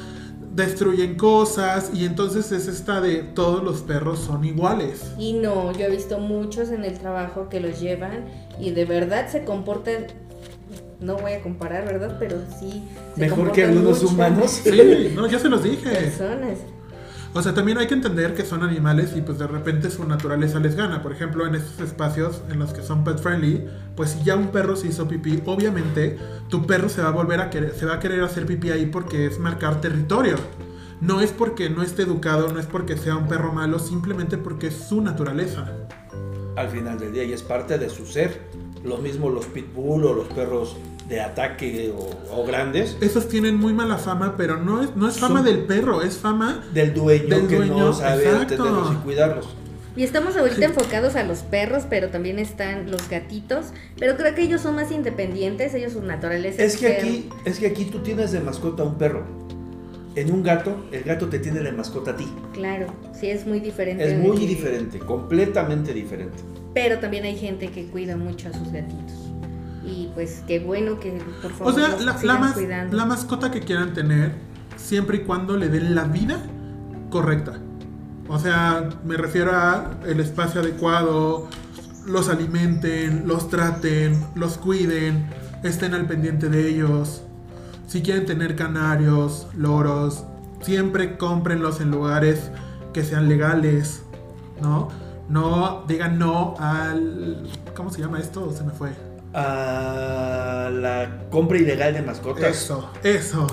destruyen 0.56 1.16
cosas 1.16 1.90
y 1.94 2.06
entonces 2.06 2.50
es 2.50 2.66
esta 2.66 3.00
de 3.00 3.16
todos 3.18 3.62
los 3.62 3.82
perros 3.82 4.18
son 4.20 4.44
iguales. 4.44 5.12
Y 5.18 5.34
no, 5.34 5.72
yo 5.72 5.84
he 5.84 5.90
visto 5.90 6.18
muchos 6.18 6.70
en 6.70 6.84
el 6.84 6.98
trabajo 6.98 7.48
que 7.48 7.60
los 7.60 7.78
llevan 7.78 8.24
y 8.58 8.70
de 8.70 8.86
verdad 8.86 9.28
se 9.30 9.44
comportan, 9.44 10.06
no 10.98 11.16
voy 11.18 11.32
a 11.32 11.42
comparar, 11.42 11.84
¿verdad? 11.84 12.16
Pero 12.18 12.38
sí. 12.58 12.82
se 13.14 13.20
mejor 13.20 13.52
que 13.52 13.64
algunos 13.64 14.02
mucho 14.02 14.14
humanos. 14.14 14.62
Sí, 14.64 15.12
no, 15.14 15.26
ya 15.26 15.38
se 15.38 15.50
los 15.50 15.62
dije. 15.62 15.90
Personas. 15.90 16.58
O 17.36 17.42
sea, 17.42 17.52
también 17.52 17.76
hay 17.76 17.86
que 17.86 17.92
entender 17.92 18.34
que 18.34 18.46
son 18.46 18.62
animales 18.62 19.12
y 19.14 19.20
pues 19.20 19.38
de 19.38 19.46
repente 19.46 19.90
su 19.90 20.06
naturaleza 20.06 20.58
les 20.58 20.74
gana. 20.74 21.02
Por 21.02 21.12
ejemplo, 21.12 21.46
en 21.46 21.54
estos 21.54 21.78
espacios 21.80 22.40
en 22.50 22.58
los 22.58 22.72
que 22.72 22.82
son 22.82 23.04
pet 23.04 23.18
friendly, 23.18 23.62
pues 23.94 24.12
si 24.12 24.24
ya 24.24 24.36
un 24.36 24.48
perro 24.48 24.74
se 24.74 24.86
hizo 24.86 25.06
pipí, 25.06 25.42
obviamente 25.44 26.16
tu 26.48 26.66
perro 26.66 26.88
se 26.88 27.02
va 27.02 27.08
a 27.08 27.12
volver 27.12 27.42
a 27.42 27.50
querer, 27.50 27.74
se 27.74 27.84
va 27.84 27.96
a 27.96 28.00
querer 28.00 28.22
hacer 28.22 28.46
pipí 28.46 28.70
ahí 28.70 28.86
porque 28.86 29.26
es 29.26 29.38
marcar 29.38 29.82
territorio. 29.82 30.36
No 31.02 31.20
es 31.20 31.30
porque 31.30 31.68
no 31.68 31.82
esté 31.82 32.04
educado, 32.04 32.50
no 32.50 32.58
es 32.58 32.64
porque 32.64 32.96
sea 32.96 33.16
un 33.16 33.28
perro 33.28 33.52
malo, 33.52 33.80
simplemente 33.80 34.38
porque 34.38 34.68
es 34.68 34.74
su 34.74 35.02
naturaleza. 35.02 35.70
al 36.56 36.70
final 36.70 36.98
del 36.98 37.12
día 37.12 37.24
y 37.24 37.34
es 37.34 37.42
parte 37.42 37.76
de 37.76 37.90
su 37.90 38.06
ser. 38.06 38.48
Lo 38.82 38.96
mismo 38.96 39.28
los 39.28 39.44
pitbull 39.44 40.06
o 40.06 40.14
los 40.14 40.28
perros 40.28 40.78
de 41.08 41.20
ataque 41.20 41.92
o, 41.96 42.10
o 42.40 42.44
grandes 42.44 42.96
Esos 43.00 43.28
tienen 43.28 43.56
muy 43.56 43.72
mala 43.72 43.96
fama, 43.96 44.34
pero 44.36 44.56
no 44.56 44.82
es, 44.82 44.96
no 44.96 45.08
es 45.08 45.18
fama 45.18 45.36
Son- 45.40 45.44
del 45.46 45.60
perro, 45.64 46.02
es 46.02 46.16
fama 46.18 46.64
del 46.74 46.94
dueño 46.94 47.28
Del 47.36 47.46
que 47.46 47.56
dueño, 47.56 47.78
no 47.78 47.92
sabe 47.92 48.24
exacto. 48.24 48.54
atenderlos 48.54 48.92
y 48.92 48.96
cuidarlos. 49.04 49.48
Y 49.96 50.02
estamos 50.02 50.36
ahorita 50.36 50.66
enfocados 50.66 51.16
a 51.16 51.22
los 51.22 51.38
perros, 51.38 51.84
pero 51.88 52.10
también 52.10 52.38
están 52.38 52.90
los 52.90 53.08
gatitos. 53.08 53.68
Pero 53.98 54.16
creo 54.18 54.34
que 54.34 54.42
ellos 54.42 54.60
son 54.60 54.74
más 54.74 54.92
independientes, 54.92 55.72
ellos 55.72 55.94
su 55.94 56.02
naturaleza 56.02 56.62
Es 56.62 56.76
que 56.76 56.88
perro. 56.88 56.98
aquí, 57.08 57.28
es 57.46 57.58
que 57.58 57.66
aquí 57.68 57.84
tú 57.86 58.00
tienes 58.00 58.30
de 58.32 58.40
mascota 58.40 58.82
a 58.82 58.86
un 58.86 58.98
perro. 58.98 59.24
En 60.14 60.30
un 60.32 60.42
gato, 60.42 60.84
el 60.92 61.02
gato 61.02 61.28
te 61.28 61.38
tiene 61.38 61.60
de 61.60 61.72
mascota 61.72 62.10
a 62.10 62.16
ti. 62.16 62.26
Claro, 62.52 62.86
sí 63.18 63.30
es 63.30 63.46
muy 63.46 63.58
diferente. 63.60 64.04
Es 64.12 64.18
muy 64.18 64.36
que- 64.38 64.46
diferente, 64.46 64.98
completamente 64.98 65.94
diferente. 65.94 66.42
Pero 66.74 66.98
también 66.98 67.24
hay 67.24 67.36
gente 67.38 67.68
que 67.68 67.86
cuida 67.86 68.16
mucho 68.18 68.50
a 68.50 68.52
sus 68.52 68.70
gatitos. 68.70 69.25
Y 69.86 70.10
pues 70.14 70.42
qué 70.46 70.58
bueno 70.60 70.98
que 70.98 71.22
por 71.40 71.52
favor 71.52 71.72
O 71.72 71.76
sea, 71.76 71.88
los 71.90 72.04
la, 72.04 72.16
la 72.34 72.38
mas- 72.40 72.52
cuidando. 72.54 72.96
la 72.96 73.04
mascota 73.06 73.50
que 73.50 73.60
quieran 73.60 73.94
tener, 73.94 74.32
siempre 74.76 75.18
y 75.18 75.20
cuando 75.20 75.56
le 75.56 75.68
den 75.68 75.94
la 75.94 76.04
vida 76.04 76.38
correcta. 77.10 77.52
O 78.28 78.38
sea, 78.38 78.88
me 79.04 79.16
refiero 79.16 79.52
a 79.54 79.92
el 80.06 80.18
espacio 80.18 80.60
adecuado, 80.60 81.48
los 82.06 82.28
alimenten, 82.28 83.28
los 83.28 83.48
traten, 83.48 84.20
los 84.34 84.58
cuiden, 84.58 85.26
estén 85.62 85.94
al 85.94 86.06
pendiente 86.06 86.48
de 86.48 86.68
ellos. 86.68 87.22
Si 87.86 88.02
quieren 88.02 88.26
tener 88.26 88.56
canarios, 88.56 89.46
loros, 89.56 90.24
siempre 90.62 91.16
cómprenlos 91.16 91.80
en 91.80 91.92
lugares 91.92 92.50
que 92.92 93.04
sean 93.04 93.28
legales, 93.28 94.02
¿no? 94.60 94.88
No 95.28 95.84
digan 95.86 96.18
no 96.18 96.54
al... 96.58 97.48
¿Cómo 97.76 97.90
se 97.90 98.00
llama 98.00 98.18
esto? 98.18 98.52
Se 98.52 98.64
me 98.64 98.72
fue. 98.72 98.90
A 99.34 100.70
la 100.72 101.28
compra 101.30 101.58
ilegal 101.58 101.94
de 101.94 102.02
mascotas. 102.02 102.44
Eso, 102.44 102.90
eso. 103.02 103.46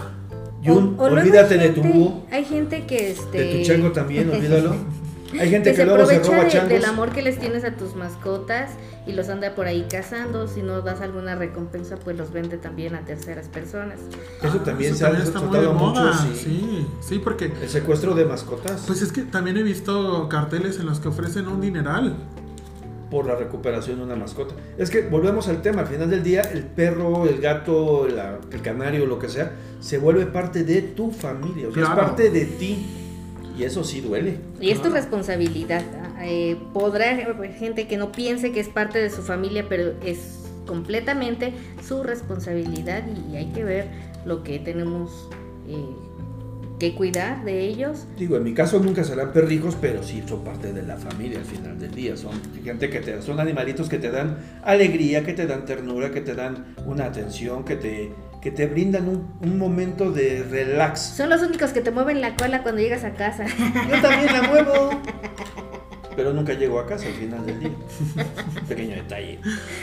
Jun, 0.64 0.96
O- 0.98 1.04
o 1.04 1.06
olvídate 1.08 1.56
hay 1.56 1.60
de 1.68 1.70
tu 1.74 1.82
gente- 1.84 1.98
búho, 1.98 2.26
Hay 2.32 2.46
gente 2.46 2.86
que 2.86 3.12
este 3.12 3.38
de 3.38 3.56
tu 3.60 3.68
chango 3.68 3.92
también, 3.92 4.30
olvídalo. 4.30 4.76
Hay 5.34 5.50
gente 5.50 5.72
que 5.72 5.76
que, 5.78 5.82
se 5.82 5.86
luego 5.86 6.06
se 6.06 6.18
aprovecha 6.18 6.32
roba 6.32 6.44
de- 6.44 6.50
changos. 6.52 6.70
del 6.70 6.86
amor 6.86 7.10
que 7.10 7.24
les 7.24 7.40
tienes 7.40 7.64
a 7.66 7.72
tus 7.76 7.96
mascotas 7.96 8.70
y 9.08 9.14
los 9.14 9.30
anda 9.30 9.56
por 9.56 9.66
ahí 9.66 9.88
cazando. 9.90 10.48
Si 10.48 10.62
no 10.62 10.82
das 10.82 11.02
alguna 11.02 11.34
recompensa, 11.36 11.96
pues 11.98 12.16
los 12.16 12.32
vende 12.32 12.58
también 12.60 12.94
a 12.94 13.02
terceras 13.02 13.48
personas. 13.48 14.00
Eso 14.44 14.60
también 14.60 14.92
Eso 14.94 15.00
se 15.00 15.06
ha 15.08 15.24
tratado 15.32 15.74
mucho, 15.74 16.14
sí. 16.14 16.36
Sí, 16.36 16.88
sí, 17.02 17.18
porque 17.20 17.52
El 17.64 17.68
secuestro 17.68 18.14
de 18.14 18.26
mascotas 18.26 18.84
pues 18.86 19.02
es 19.02 19.12
que 19.12 19.24
también 19.24 19.58
he 19.58 19.64
visto 19.64 20.30
carteles 20.30 20.80
en 20.80 20.86
los 20.86 21.00
que 21.00 21.08
ofrecen 21.08 21.48
un 21.48 21.62
dineral. 21.62 22.16
Por 23.14 23.28
la 23.28 23.36
recuperación 23.36 24.00
de 24.00 24.04
una 24.06 24.16
mascota. 24.16 24.56
Es 24.78 24.90
que 24.90 25.02
volvemos 25.02 25.48
al 25.48 25.62
tema, 25.62 25.82
al 25.82 25.88
final 25.88 26.10
del 26.10 26.24
día 26.24 26.42
el 26.42 26.64
perro, 26.64 27.28
el 27.30 27.40
gato, 27.40 28.08
la- 28.08 28.40
el 28.52 28.62
canario, 28.64 29.06
lo 29.06 29.20
que 29.20 29.30
sea, 29.30 29.52
se 29.80 30.00
vuelve 30.00 30.26
parte 30.26 30.64
de 30.64 30.82
tu 30.82 31.12
familia, 31.12 31.68
o 31.70 31.72
sea, 31.74 31.84
Claro. 31.84 32.02
es 32.02 32.08
parte 32.08 32.30
de 32.32 32.46
ti. 32.46 32.86
Y 33.56 33.64
eso 33.66 33.84
sí 33.84 34.02
duele. 34.02 34.40
Y 34.60 34.72
es 34.72 34.82
tu 34.82 34.90
responsabilidad. 34.90 35.84
Eh, 36.24 36.58
podrá 36.74 37.12
haber 37.12 37.54
gente 37.54 37.88
que 37.88 37.98
no 37.98 38.12
piense 38.12 38.52
que 38.52 38.60
es 38.60 38.68
parte 38.68 38.98
de 38.98 39.12
su 39.12 39.22
familia, 39.22 39.68
pero 39.70 39.94
es 40.04 40.40
completamente 40.66 41.54
su 41.88 42.02
responsabilidad 42.02 43.04
y 43.30 43.36
hay 43.36 43.52
que 43.52 43.64
ver 43.64 43.86
lo 44.26 44.44
que 44.44 44.58
tenemos 44.58 45.30
eh, 45.70 45.76
que 46.84 46.96
cuidar 46.96 47.46
de 47.46 47.62
ellos. 47.62 48.08
Digo, 48.18 48.36
en 48.36 48.44
mi 48.44 48.54
caso 48.54 48.78
nunca 48.78 49.06
serán 49.06 49.32
perrijos, 49.32 49.78
pero 49.80 50.04
sí 50.04 50.22
son 50.28 50.44
parte 50.44 50.74
de 50.74 50.84
la 50.84 50.98
familia 50.98 51.40
al 51.40 51.46
final 51.46 51.80
del 51.80 51.96
día. 51.96 52.18
Son 52.18 52.34
gente 52.62 52.90
que 52.90 53.00
te 53.00 53.22
son 53.22 53.40
animalitos 53.40 53.88
que 53.88 54.00
te 54.00 54.12
dan 54.12 54.38
alegría, 54.64 55.24
que 55.24 55.32
te 55.32 55.48
dan 55.48 55.64
ternura, 55.64 56.12
que 56.12 56.20
te 56.20 56.36
dan 56.36 56.76
una 56.86 57.06
atención, 57.06 57.64
que 57.64 57.78
te, 57.78 58.12
que 58.42 58.52
te 58.52 58.68
brindan 58.68 59.08
un, 59.08 59.34
un 59.40 59.58
momento 59.58 60.12
de 60.12 60.44
relax. 60.44 61.00
Son 61.00 61.30
los 61.30 61.42
únicos 61.42 61.72
que 61.72 61.80
te 61.80 61.92
mueven 61.92 62.20
la 62.20 62.36
cola 62.36 62.64
cuando 62.64 62.82
llegas 62.82 63.06
a 63.06 63.14
casa. 63.14 63.46
Yo 63.48 64.02
también 64.02 64.34
la 64.34 64.42
muevo. 64.42 64.90
Pero 66.16 66.34
nunca 66.34 66.54
llego 66.54 66.80
a 66.80 66.86
casa 66.86 67.08
al 67.08 67.14
final 67.14 67.46
del 67.46 67.60
día. 67.60 67.72
Pequeño 68.68 68.96
detalle. 68.96 69.40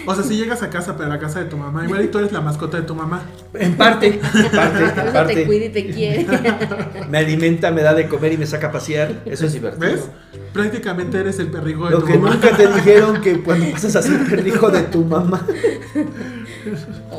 O 0.06 0.14
sea, 0.14 0.22
si 0.24 0.36
llegas 0.36 0.62
a 0.62 0.70
casa, 0.70 0.96
pero 0.96 1.06
a 1.06 1.08
la 1.14 1.18
casa 1.18 1.40
de 1.40 1.46
tu 1.46 1.56
mamá, 1.56 1.84
igual 1.84 2.04
y 2.04 2.08
tú 2.08 2.18
eres 2.18 2.32
la 2.32 2.40
mascota 2.40 2.76
de 2.78 2.84
tu 2.84 2.94
mamá. 2.94 3.22
En 3.54 3.76
parte, 3.76 4.06
en 4.34 4.50
parte, 4.50 4.78
en 4.78 4.84
eso 4.84 4.94
te 5.02 5.10
parte. 5.12 5.46
cuida 5.46 5.64
y 5.66 5.68
te 5.70 5.86
quiere. 5.90 6.26
Me 7.10 7.18
alimenta, 7.18 7.70
me 7.70 7.82
da 7.82 7.94
de 7.94 8.06
comer 8.08 8.32
y 8.32 8.38
me 8.38 8.46
saca 8.46 8.68
a 8.68 8.72
pasear. 8.72 9.22
Eso 9.24 9.46
es 9.46 9.52
divertido. 9.52 9.90
¿Ves? 9.90 10.08
Prácticamente 10.52 11.18
eres 11.18 11.38
el 11.38 11.48
perrijo 11.48 11.86
de 11.86 11.90
Lo 11.92 12.00
tu 12.00 12.06
que 12.06 12.18
mamá. 12.18 12.34
nunca 12.34 12.56
te 12.56 12.66
dijeron 12.66 13.20
que 13.20 13.40
cuando 13.42 13.70
pasas 13.72 13.96
a 13.96 14.02
ser 14.02 14.20
el 14.38 14.46
hijo 14.46 14.70
de 14.70 14.82
tu 14.82 15.04
mamá. 15.04 15.46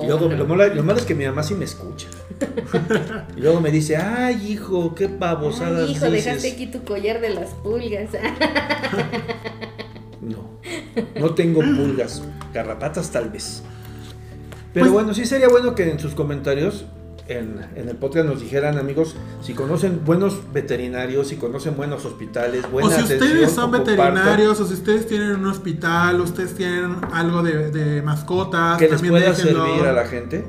Y 0.02 0.08
luego, 0.08 0.28
lo, 0.30 0.46
malo, 0.46 0.74
lo 0.74 0.84
malo 0.84 1.00
es 1.00 1.06
que 1.06 1.16
mi 1.16 1.26
mamá 1.26 1.44
sí 1.44 1.54
me 1.56 1.66
escucha. 1.66 2.08
Y 3.38 3.42
luego 3.42 3.62
me 3.62 3.72
dice, 3.72 3.98
ay 3.98 4.52
hijo, 4.52 4.94
qué 4.96 5.08
babosadas 5.08 5.88
Ay, 5.90 5.96
hijo, 5.96 6.06
dices". 6.06 6.26
dejaste 6.26 6.52
aquí 6.54 6.68
tu 6.68 6.84
collar 6.84 7.22
de 7.22 7.30
las 7.30 7.50
pulgas. 7.52 8.10
No, 10.22 10.50
no 11.20 11.34
tengo 11.34 11.62
pulgas, 11.62 12.22
garrapatas 12.54 13.10
tal 13.12 13.30
vez. 13.32 13.64
Pero 14.74 14.86
Pues- 14.86 14.94
bueno, 14.94 15.14
sí 15.14 15.26
sería 15.26 15.48
bueno 15.50 15.74
que 15.74 15.90
en 15.90 16.00
sus 16.00 16.14
comentarios 16.14 16.86
en, 17.28 17.60
en 17.76 17.88
el 17.90 17.96
podcast 17.96 18.28
nos 18.28 18.40
dijeran, 18.42 18.78
amigos, 18.78 19.16
si 19.42 19.54
conocen 19.54 20.02
buenos 20.06 20.52
veterinarios, 20.54 21.30
si 21.30 21.38
conocen 21.38 21.76
buenos 21.78 22.06
hospitales, 22.06 22.70
buena 22.70 22.90
O 22.90 22.92
si 22.92 22.98
atención, 23.06 23.22
ustedes 23.32 23.52
son 23.52 23.72
veterinarios, 23.72 24.60
o 24.60 24.68
si 24.68 24.74
ustedes 24.74 25.08
tienen 25.08 25.32
un 25.36 25.46
hospital, 25.48 26.20
ustedes 26.22 26.54
tienen 26.56 26.98
algo 27.14 27.42
de, 27.42 27.72
de 27.72 28.02
mascotas, 28.02 28.78
que 28.78 28.86
les 28.86 28.94
también 28.96 29.14
pueda 29.14 29.30
déjenlo. 29.32 29.66
servir 29.66 29.86
a 29.88 29.94
la 29.94 30.06
gente. 30.06 30.44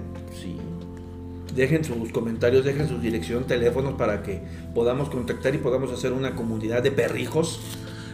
Dejen 1.55 1.85
sus 1.85 2.11
comentarios, 2.13 2.65
dejen 2.65 2.89
su 2.89 2.99
dirección, 2.99 3.45
teléfono 3.45 3.97
para 3.97 4.23
que 4.23 4.43
podamos 4.75 5.11
contactar 5.11 5.55
y 5.55 5.59
podamos 5.59 5.93
hacer 5.93 6.13
una 6.13 6.35
comunidad 6.35 6.83
de 6.83 6.91
perrijos 6.93 7.61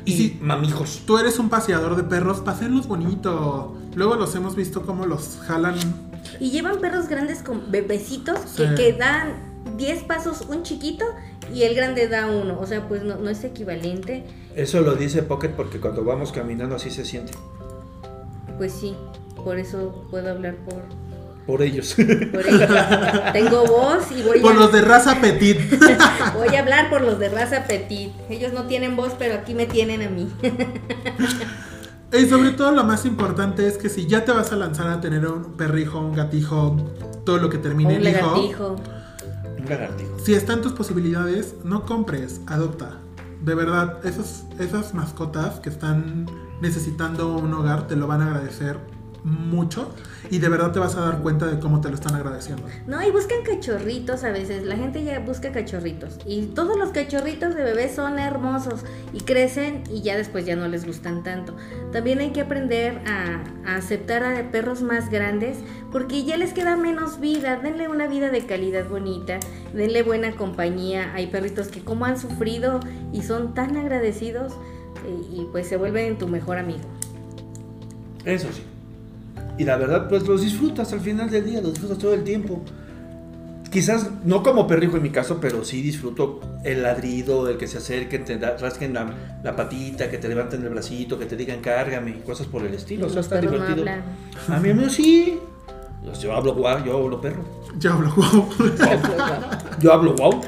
y, 0.05 0.13
Y 0.13 0.17
si- 0.17 0.39
mamijos. 0.41 1.03
Tú 1.07 1.19
eres 1.19 1.39
un 1.39 1.49
paseador 1.49 1.95
de 1.97 2.03
perros, 2.05 2.41
pasenlos 2.41 2.89
bonito. 2.89 3.77
Luego 3.95 4.17
los 4.17 4.35
hemos 4.35 4.57
visto 4.57 4.83
como 4.87 5.07
los 5.07 5.39
jalan. 5.47 5.77
Y 6.41 6.51
llevan 6.51 6.81
perros 6.81 7.09
grandes 7.09 7.43
con 7.43 7.71
bebecitos 7.71 8.39
Sí. 8.55 8.63
que, 8.65 8.75
que 8.75 8.93
dan 8.95 9.35
10 9.77 10.03
pasos 10.05 10.43
un 10.49 10.63
chiquito 10.63 11.05
y 11.55 11.63
el 11.63 11.75
grande 11.75 12.09
da 12.09 12.27
uno. 12.27 12.59
O 12.61 12.67
sea, 12.67 12.89
pues 12.89 13.03
no, 13.03 13.17
no 13.17 13.31
es 13.31 13.45
equivalente. 13.45 14.25
Eso 14.57 14.81
lo 14.81 14.97
dice 14.97 15.23
Pocket 15.23 15.51
porque 15.51 15.79
cuando 15.79 16.03
vamos 16.05 16.33
caminando 16.33 16.75
así 16.75 16.91
se 16.91 17.05
siente. 17.05 17.33
Pues 18.57 18.73
sí, 18.73 18.95
por 19.37 19.59
eso 19.59 20.05
puedo 20.11 20.31
hablar 20.31 20.57
por, 20.57 20.83
Por 21.49 21.63
ellos. 21.63 21.95
por 21.95 22.47
ellos. 22.47 22.71
Tengo 23.33 23.65
voz 23.65 24.13
y 24.15 24.23
voy 24.23 24.41
Por 24.41 24.53
a, 24.53 24.57
los 24.57 24.71
de 24.71 24.83
raza 24.83 25.19
petit. 25.19 25.59
voy 26.35 26.55
a 26.55 26.61
hablar 26.61 26.91
por 26.91 27.01
los 27.01 27.19
de 27.19 27.31
raza 27.31 27.65
petit. 27.65 28.13
Ellos 28.29 28.53
no 28.53 28.65
tienen 28.65 28.97
voz, 28.97 29.15
pero 29.19 29.35
aquí 29.37 29.55
me 29.55 29.65
tienen 29.65 30.03
a 30.03 30.11
mí. 30.11 30.31
Y 32.11 32.25
sobre 32.25 32.53
todo 32.53 32.71
lo 32.73 32.85
más 32.85 33.05
importante 33.05 33.67
es 33.67 33.77
que 33.77 33.91
si 33.91 34.07
ya 34.07 34.25
te 34.25 34.33
vas 34.33 34.51
a 34.51 34.57
lanzar 34.57 34.89
a 34.89 34.99
tener 34.99 35.27
un 35.27 35.59
perrijo, 35.59 35.99
un 36.01 36.15
gatijo, 36.15 36.75
todo 37.27 37.37
lo 37.37 37.51
que 37.51 37.59
termine 37.59 37.99
un 37.99 38.07
en 38.07 38.17
hijo. 38.45 38.77
Un 39.59 39.69
lagartijo. 39.69 40.19
Si 40.19 40.33
está 40.33 40.55
en 40.55 40.63
tus 40.63 40.73
posibilidades, 40.73 41.55
no 41.65 41.85
compres, 41.85 42.41
adopta. 42.47 42.97
De 43.45 43.55
verdad, 43.55 43.99
esos, 44.07 44.45
esas 44.59 44.95
mascotas 44.95 45.61
que 45.61 45.69
están 45.69 46.31
necesitando 46.63 47.37
un 47.37 47.53
hogar 47.53 47.87
te 47.89 47.95
lo 47.95 48.07
van 48.07 48.23
a 48.23 48.29
agradecer 48.29 48.79
mucho 49.29 49.95
y 50.31 50.39
de 50.39 50.49
verdad 50.49 50.73
te 50.73 50.79
vas 50.79 50.97
a 50.97 51.01
dar 51.01 51.19
cuenta 51.21 51.47
de 51.47 51.59
cómo 51.59 51.81
te 51.81 51.89
lo 51.89 51.95
están 51.95 52.15
agradeciendo. 52.15 52.65
No, 52.87 53.03
y 53.03 53.11
buscan 53.11 53.43
cachorritos 53.45 54.25
a 54.25 54.31
veces. 54.31 54.65
La 54.65 54.77
gente 54.77 55.05
ya 55.05 55.21
busca 55.21 55.53
cachorritos. 55.53 56.19
Y 56.27 56.47
todos 56.47 56.77
los 56.77 56.91
cachorritos 56.91 57.55
de 57.55 57.63
bebés 57.63 57.95
son 57.95 58.19
hermosos 58.19 58.81
y 59.13 59.21
crecen 59.21 59.85
y 59.91 60.03
ya 60.03 60.17
después 60.17 60.45
ya 60.45 60.57
no 60.57 60.69
les 60.69 60.87
gustan 60.87 61.23
tanto. 61.23 61.57
También 61.93 62.19
hay 62.21 62.31
que 62.31 62.41
aprender 62.41 63.01
a, 63.07 63.45
a 63.71 63.77
aceptar 63.77 64.25
a 64.25 64.51
perros 64.51 64.83
más 64.83 65.11
grandes 65.11 65.59
porque 65.93 66.25
ya 66.25 66.37
les 66.37 66.53
queda 66.53 66.77
menos 66.77 67.21
vida. 67.21 67.57
Denle 67.57 67.89
una 67.89 68.07
vida 68.07 68.31
de 68.31 68.45
calidad 68.47 68.89
bonita, 68.89 69.39
denle 69.73 70.03
buena 70.03 70.33
compañía. 70.33 71.13
Hay 71.15 71.29
perritos 71.29 71.69
que 71.69 71.81
como 71.81 72.05
han 72.05 72.19
sufrido 72.19 72.81
y 73.13 73.23
son 73.23 73.55
tan 73.55 73.77
agradecidos 73.77 74.53
eh, 75.07 75.23
y 75.33 75.47
pues 75.53 75.69
se 75.69 75.77
vuelven 75.77 76.19
tu 76.19 76.29
mejor 76.29 76.59
amigo. 76.59 76.85
Eso 78.25 78.49
sí. 78.53 78.63
Y 79.59 79.65
la 79.65 79.77
verdad, 79.77 80.09
pues 80.09 80.27
los 80.27 80.41
disfrutas 80.41 80.93
al 80.93 81.01
final 81.01 81.29
del 81.31 81.45
día, 81.45 81.61
los 81.61 81.73
disfrutas 81.73 81.99
todo 81.99 82.15
el 82.15 82.23
tiempo. 82.25 82.63
Quizás 83.71 84.09
no 84.25 84.43
como 84.43 84.67
perrijo 84.67 84.97
en 84.97 85.03
mi 85.03 85.11
caso, 85.11 85.39
pero 85.43 85.63
sí 85.63 85.83
disfruto 85.83 86.41
el 86.65 86.83
ladrido, 86.83 87.49
el 87.51 87.59
que 87.59 87.67
se 87.67 87.77
acerquen, 87.79 88.25
te 88.25 88.39
rasquen 88.39 88.95
la, 88.95 89.13
la 89.43 89.55
patita, 89.57 90.11
que 90.11 90.17
te 90.17 90.27
levanten 90.29 90.63
el 90.63 90.71
bracito, 90.71 91.19
que 91.19 91.27
te 91.27 91.37
digan 91.37 91.61
cárgame, 91.61 92.21
cosas 92.21 92.47
por 92.47 92.63
el 92.65 92.73
estilo. 92.73 93.07
O 93.07 93.09
sea, 93.11 93.17
Los 93.17 93.27
está 93.27 93.43
no 93.43 93.51
divertido. 93.51 93.81
hablan. 93.81 94.03
A 94.49 94.59
mí, 94.61 94.71
amigo, 94.71 94.89
sí. 94.89 95.39
Yo, 96.23 96.35
hablo 96.35 96.55
guau, 96.55 96.83
yo 96.85 97.05
hablo 97.05 97.21
perro. 97.21 97.45
Yo 97.79 97.93
hablo, 97.93 98.11
wow. 98.17 98.49
Yo 99.81 99.93
hablo 99.93 100.15
guau. 100.17 100.41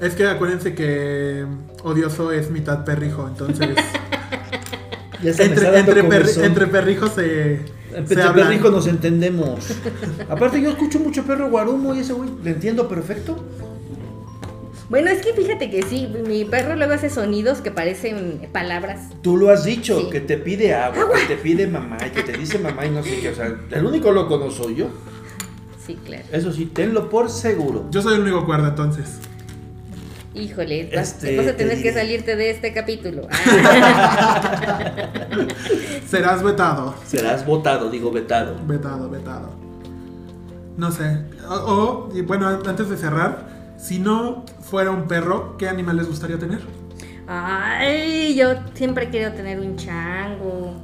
Es 0.00 0.14
que 0.14 0.26
acuérdense 0.28 0.74
que 0.74 1.44
odioso 1.82 2.30
es 2.30 2.50
mitad 2.50 2.84
perrijo, 2.84 3.26
entonces 3.26 3.70
entre, 5.22 5.78
entre, 5.78 6.04
perri- 6.08 6.42
entre 6.44 6.66
perrijos 6.66 7.12
se, 7.14 7.60
Entre 7.96 8.16
perrijos 8.16 8.70
nos 8.72 8.86
entendemos. 8.86 9.66
Aparte, 10.28 10.60
yo 10.60 10.70
escucho 10.70 10.98
mucho 11.00 11.24
perro 11.24 11.48
guarumo 11.50 11.94
y 11.94 12.00
ese 12.00 12.12
güey, 12.12 12.30
le 12.42 12.50
entiendo 12.50 12.88
perfecto. 12.88 13.36
Bueno, 14.88 15.08
es 15.08 15.22
que 15.22 15.32
fíjate 15.32 15.70
que 15.70 15.82
sí, 15.84 16.06
mi 16.26 16.44
perro 16.44 16.76
luego 16.76 16.92
hace 16.92 17.08
sonidos 17.08 17.62
que 17.62 17.70
parecen 17.70 18.48
palabras. 18.52 19.08
Tú 19.22 19.38
lo 19.38 19.48
has 19.50 19.64
dicho, 19.64 19.98
Sí. 20.00 20.08
que 20.10 20.20
te 20.20 20.36
pide 20.36 20.74
agua, 20.74 21.06
que 21.18 21.34
te 21.34 21.40
pide 21.40 21.66
mamá, 21.66 21.96
y 22.06 22.10
que 22.10 22.22
te 22.22 22.32
dice 22.36 22.58
mamá 22.58 22.84
y 22.84 22.90
no 22.90 23.02
sé 23.02 23.18
qué. 23.20 23.30
O 23.30 23.34
sea, 23.34 23.54
el 23.70 23.86
único 23.86 24.12
loco 24.12 24.36
no 24.36 24.50
soy 24.50 24.74
yo. 24.74 24.88
Sí, 25.86 25.98
claro. 26.04 26.24
Eso 26.30 26.52
sí, 26.52 26.66
tenlo 26.66 27.08
por 27.08 27.30
seguro. 27.30 27.86
Yo 27.90 28.02
soy 28.02 28.14
el 28.16 28.20
único 28.20 28.44
cuerda 28.44 28.68
entonces. 28.68 29.18
Híjole, 30.34 30.90
vas, 30.94 31.12
Este, 31.12 31.36
vas 31.36 31.46
a 31.46 31.50
te 31.50 31.56
tener 31.58 31.76
que 31.76 31.90
diré. 31.90 31.94
salirte 31.94 32.36
de 32.36 32.50
este 32.50 32.72
capítulo. 32.72 33.28
Ah, 33.30 34.90
Serás 36.08 36.42
vetado. 36.42 36.94
Serás 37.06 37.44
votado, 37.46 37.90
digo 37.90 38.10
vetado. 38.10 38.56
Vetado, 38.66 39.10
vetado. 39.10 39.50
No 40.76 40.90
sé. 40.90 41.18
O, 41.48 41.54
o, 41.54 42.08
y 42.16 42.22
bueno, 42.22 42.48
antes 42.48 42.88
de 42.88 42.96
cerrar, 42.96 43.46
si 43.78 43.98
no 43.98 44.44
fuera 44.60 44.90
un 44.90 45.06
perro, 45.06 45.56
¿qué 45.58 45.68
animal 45.68 45.96
les 45.98 46.08
gustaría 46.08 46.38
tener? 46.38 46.60
Ay, 47.28 48.34
yo 48.34 48.54
siempre 48.74 49.10
quiero 49.10 49.32
tener 49.32 49.60
un 49.60 49.76
chango. 49.76 50.74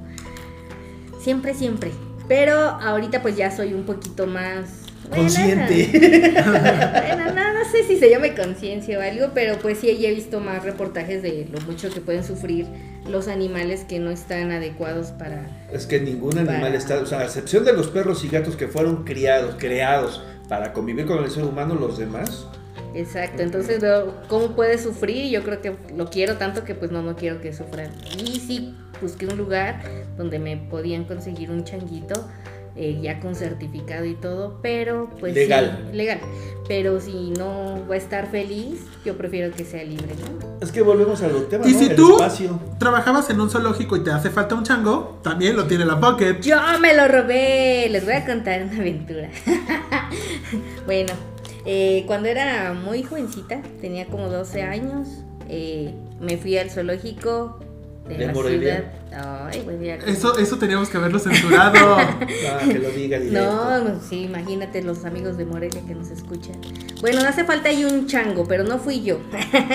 Siempre, 1.21 1.55
siempre. 1.55 1.91
Pero 2.29 2.59
ahorita 2.59 3.23
pues 3.23 3.37
ya 3.37 3.51
soy 3.51 3.73
un 3.75 3.85
poquito 3.85 4.27
más... 4.27 4.67
Consciente. 5.15 5.89
Bueno, 5.91 7.33
no, 7.35 7.55
no 7.55 7.58
sé 7.71 7.85
si 7.85 7.97
se 7.97 8.11
llame 8.11 8.35
conciencia 8.35 8.99
o 8.99 9.03
algo, 9.03 9.29
pero 9.35 9.59
pues 9.59 9.79
sí, 9.79 9.89
he 9.91 10.15
visto 10.15 10.41
más 10.41 10.65
reportajes 10.65 11.23
de 11.23 11.49
lo 11.51 11.61
mucho 11.63 11.91
que 11.91 12.01
pueden 12.01 12.25
sufrir 12.25 12.67
los 13.09 13.29
animales 13.29 13.85
que 13.85 13.99
no 13.99 14.11
están 14.11 14.51
adecuados 14.51 15.09
para... 15.13 15.47
Es 15.73 15.87
que 15.87 16.01
ningún 16.01 16.37
animal 16.39 16.61
Para- 16.61 16.77
está, 16.77 16.99
o 17.01 17.07
sea, 17.07 17.21
a 17.21 17.25
excepción 17.25 17.65
de 17.65 17.73
los 17.73 17.89
perros 17.89 18.25
y 18.25 18.29
gatos 18.29 18.57
que 18.57 18.69
fueron 18.69 19.05
criados, 19.05 19.57
creados 19.59 20.23
para 20.49 20.73
convivir 20.73 21.07
con 21.07 21.23
el 21.23 21.31
ser 21.31 21.45
humano, 21.45 21.75
los 21.75 21.99
demás. 21.99 22.47
Exacto, 22.95 23.43
entonces 23.43 23.81
veo 23.81 24.15
cómo 24.29 24.57
puede 24.57 24.79
sufrir 24.79 25.27
y 25.27 25.31
yo 25.31 25.43
creo 25.43 25.61
que 25.61 25.75
lo 25.95 26.09
quiero 26.11 26.37
tanto 26.37 26.65
que 26.65 26.75
pues 26.75 26.91
no, 26.91 27.03
no 27.03 27.17
quiero 27.17 27.41
que 27.41 27.53
sufran. 27.53 27.91
Y 28.19 28.41
sí, 28.41 28.75
busqué 29.01 29.27
un 29.27 29.37
lugar 29.37 29.83
donde 30.17 30.39
me 30.39 30.57
podían 30.57 31.05
conseguir 31.05 31.51
un 31.51 31.65
changuito 31.65 32.29
eh, 32.77 32.99
ya 33.03 33.21
con 33.21 33.35
certificado 33.35 34.05
y 34.05 34.15
todo, 34.15 34.59
pero 34.63 35.09
pues 35.21 35.35
sí, 35.35 35.41
Legal. 35.41 35.91
legal. 35.93 36.21
Pero 36.69 37.01
si 37.01 37.31
no 37.31 37.83
va 37.89 37.95
a 37.95 37.99
estar 37.99 38.31
feliz, 38.31 38.81
yo 39.05 39.17
prefiero 39.17 39.55
que 39.57 39.65
sea 39.65 39.83
libre, 39.85 40.15
¿no? 40.21 40.59
Es 40.61 40.71
que 40.71 40.83
volvemos 40.83 41.23
a 41.23 41.29
los 41.29 41.49
temas, 41.49 41.67
Y 41.67 41.73
¿no? 41.73 41.79
si 41.79 41.87
El 41.87 41.97
tú 41.97 42.13
espacio. 42.17 42.61
trabajabas 42.79 43.31
en 43.31 43.41
un 43.41 43.49
zoológico 43.49 43.97
y 43.97 44.05
te 44.05 44.11
hace 44.11 44.29
falta 44.29 44.55
un 44.55 44.65
chango, 44.65 45.19
también 45.23 45.57
lo 45.57 45.65
tiene 45.65 45.87
la 45.87 45.99
Pocket. 45.99 46.41
Yo 46.43 46.57
me 46.81 46.95
lo 46.95 47.09
robé, 47.09 47.89
les 47.91 48.05
voy 48.05 48.15
a 48.15 48.27
contar 48.27 48.63
una 48.65 48.77
aventura. 48.77 49.31
bueno, 50.87 51.13
eh, 51.65 52.05
cuando 52.07 52.29
era 52.29 52.73
muy 52.75 53.03
jovencita, 53.03 53.63
tenía 53.81 54.07
como 54.07 54.29
12 54.29 54.63
años, 54.63 55.09
eh, 55.49 55.95
me 56.21 56.37
fui 56.37 56.59
al 56.59 56.71
zoológico 56.71 57.59
de, 58.09 58.17
¿De 58.17 58.27
la 58.27 58.33
Morelia? 58.33 58.77
ciudad. 59.11 59.49
Ay, 59.53 59.61
güey, 59.65 59.85
ya- 59.87 59.95
Eso, 59.97 60.39
eso 60.39 60.57
teníamos 60.59 60.89
que 60.89 60.97
haberlo 60.97 61.19
censurado. 61.19 61.97
Ah, 62.51 62.61
que 62.65 62.79
lo 62.79 62.91
diga 62.91 63.19
directo. 63.19 63.41
No, 63.53 63.85
no, 63.85 64.01
sí, 64.01 64.23
imagínate 64.23 64.83
los 64.83 65.05
amigos 65.05 65.37
de 65.37 65.45
Morelia 65.45 65.81
que 65.87 65.95
nos 65.95 66.11
escuchan. 66.11 66.57
Bueno, 67.01 67.21
hace 67.27 67.45
falta 67.45 67.69
ahí 67.69 67.85
un 67.85 68.07
chango, 68.07 68.47
pero 68.47 68.65
no 68.65 68.79
fui 68.79 69.03
yo. 69.03 69.19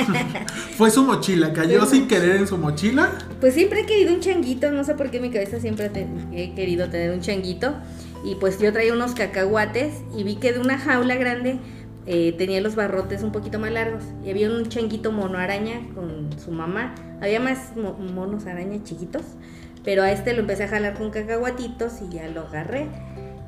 Fue 0.78 0.90
su 0.92 1.04
mochila, 1.04 1.54
cayó 1.54 1.80
Fue 1.82 1.90
sin 1.98 2.08
querer 2.08 2.38
en 2.38 2.48
su 2.48 2.58
mochila. 2.58 3.12
Pues 3.40 3.54
siempre 3.54 3.82
he 3.82 3.86
querido 3.86 4.14
un 4.14 4.20
changuito, 4.20 4.72
no 4.72 4.84
sé 4.84 4.96
por 4.96 5.10
qué 5.12 5.18
en 5.18 5.24
mi 5.24 5.30
cabeza 5.32 5.60
siempre 5.60 5.92
he 6.34 6.54
querido 6.56 6.90
tener 6.90 7.12
un 7.12 7.22
changuito. 7.22 7.74
Y 8.26 8.36
pues 8.36 8.58
yo 8.60 8.72
traía 8.72 8.94
unos 8.94 9.12
cacahuates 9.14 9.96
y 10.16 10.24
vi 10.24 10.36
que 10.38 10.54
de 10.54 10.60
una 10.60 10.78
jaula 10.78 11.16
grande 11.16 11.60
eh, 12.06 12.34
tenía 12.38 12.60
los 12.62 12.76
barrotes 12.76 13.24
un 13.24 13.32
poquito 13.32 13.60
más 13.60 13.72
largos. 13.72 14.04
Y 14.26 14.30
había 14.30 14.50
un 14.50 14.68
changuito 14.70 15.12
mono 15.12 15.38
araña 15.38 15.82
con 15.96 16.30
su 16.40 16.52
mamá. 16.52 16.94
Había 17.22 17.40
más 17.40 17.76
mo- 17.78 17.94
monos 17.94 18.46
araña 18.46 18.84
chiquitos, 18.84 19.24
pero 19.84 20.04
a 20.04 20.12
este 20.12 20.34
lo 20.34 20.42
empecé 20.42 20.64
a 20.66 20.68
jalar 20.68 20.94
con 20.96 21.10
cacahuatitos 21.12 21.94
y 22.02 22.14
ya 22.14 22.28
lo 22.28 22.42
agarré. 22.42 22.88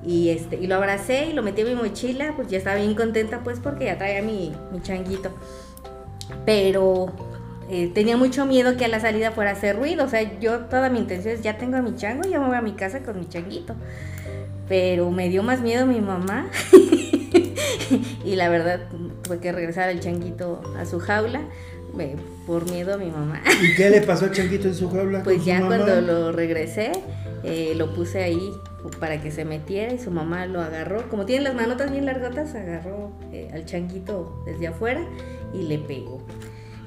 Y, 0.05 0.29
este, 0.29 0.57
y 0.57 0.67
lo 0.67 0.75
abracé 0.75 1.25
y 1.31 1.33
lo 1.33 1.41
metí 1.41 1.61
en 1.61 1.67
mi 1.69 1.75
mochila, 1.75 2.33
pues 2.35 2.47
ya 2.47 2.59
estaba 2.59 2.75
bien 2.75 2.93
contenta 2.93 3.39
pues 3.43 3.59
porque 3.59 3.85
ya 3.85 3.97
traía 3.97 4.21
mi, 4.21 4.53
mi 4.71 4.79
changuito. 4.81 5.31
Pero 6.45 7.07
eh, 7.69 7.89
tenía 7.93 8.15
mucho 8.15 8.45
miedo 8.45 8.77
que 8.77 8.85
a 8.85 8.87
la 8.87 8.99
salida 8.99 9.31
fuera 9.31 9.49
a 9.51 9.53
hacer 9.53 9.75
ruido. 9.77 10.05
O 10.05 10.07
sea, 10.07 10.39
yo 10.39 10.59
toda 10.65 10.89
mi 10.89 10.99
intención 10.99 11.33
es, 11.33 11.41
ya 11.41 11.57
tengo 11.57 11.77
a 11.77 11.81
mi 11.81 11.95
chango, 11.95 12.27
ya 12.29 12.39
me 12.39 12.47
voy 12.47 12.55
a 12.55 12.61
mi 12.61 12.73
casa 12.73 12.99
con 12.99 13.19
mi 13.19 13.27
changuito. 13.27 13.73
Pero 14.67 15.09
me 15.11 15.29
dio 15.29 15.43
más 15.43 15.61
miedo 15.61 15.85
mi 15.85 16.01
mamá. 16.01 16.47
y 18.25 18.35
la 18.35 18.49
verdad, 18.49 18.87
tuve 19.23 19.39
que 19.39 19.51
regresar 19.51 19.89
al 19.89 19.99
changuito 19.99 20.61
a 20.77 20.85
su 20.85 20.99
jaula 20.99 21.41
por 22.45 22.69
miedo 22.69 22.93
a 22.93 22.97
mi 22.97 23.09
mamá. 23.09 23.41
¿Y 23.61 23.75
qué 23.75 23.89
le 23.89 24.01
pasó 24.01 24.25
al 24.25 24.31
changuito 24.33 24.67
en 24.67 24.75
su 24.75 24.89
jaula? 24.89 25.23
Pues 25.23 25.37
con 25.37 25.43
su 25.43 25.49
ya 25.49 25.59
mamá? 25.59 25.77
cuando 25.77 26.01
lo 26.01 26.31
regresé, 26.31 26.91
eh, 27.43 27.73
lo 27.75 27.93
puse 27.93 28.23
ahí 28.23 28.51
para 28.99 29.21
que 29.21 29.31
se 29.31 29.45
metiera 29.45 29.93
y 29.93 29.99
su 29.99 30.11
mamá 30.11 30.45
lo 30.45 30.61
agarró. 30.61 31.09
Como 31.09 31.25
tiene 31.25 31.43
las 31.43 31.55
manotas 31.55 31.91
bien 31.91 32.05
largotas, 32.05 32.53
agarró 32.55 33.11
eh, 33.31 33.49
al 33.53 33.65
changuito 33.65 34.43
desde 34.45 34.67
afuera 34.67 35.01
y 35.53 35.63
le 35.63 35.79
pegó. 35.79 36.21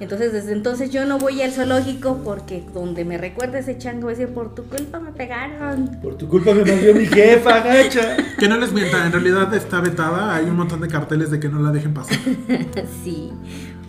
Entonces 0.00 0.32
desde 0.32 0.52
entonces 0.52 0.90
yo 0.90 1.04
no 1.06 1.18
voy 1.18 1.42
al 1.42 1.50
zoológico 1.50 2.20
porque 2.22 2.64
donde 2.72 3.04
me 3.04 3.18
recuerda 3.18 3.58
ese 3.58 3.78
chango 3.78 4.06
va 4.06 4.12
a 4.12 4.14
decir, 4.14 4.32
por 4.32 4.54
tu 4.54 4.64
culpa 4.64 5.00
me 5.00 5.10
pegaron. 5.10 5.98
Por 6.00 6.16
tu 6.16 6.28
culpa 6.28 6.54
me 6.54 6.64
mandó 6.64 6.94
mi 6.94 7.06
jefa, 7.06 7.60
gacha. 7.60 8.16
Que 8.38 8.48
no 8.48 8.58
les 8.58 8.72
mienta, 8.72 9.04
en 9.04 9.12
realidad 9.12 9.52
está 9.54 9.80
vetada. 9.80 10.36
Hay 10.36 10.44
un 10.44 10.56
montón 10.56 10.80
de 10.80 10.88
carteles 10.88 11.30
de 11.30 11.40
que 11.40 11.48
no 11.48 11.60
la 11.60 11.72
dejen 11.72 11.94
pasar. 11.94 12.16
sí, 13.04 13.32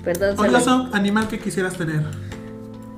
perdón. 0.04 0.40
Odioso, 0.40 0.66
zoológico. 0.66 0.96
animal 0.96 1.28
que 1.28 1.38
quisieras 1.38 1.78
tener. 1.78 2.02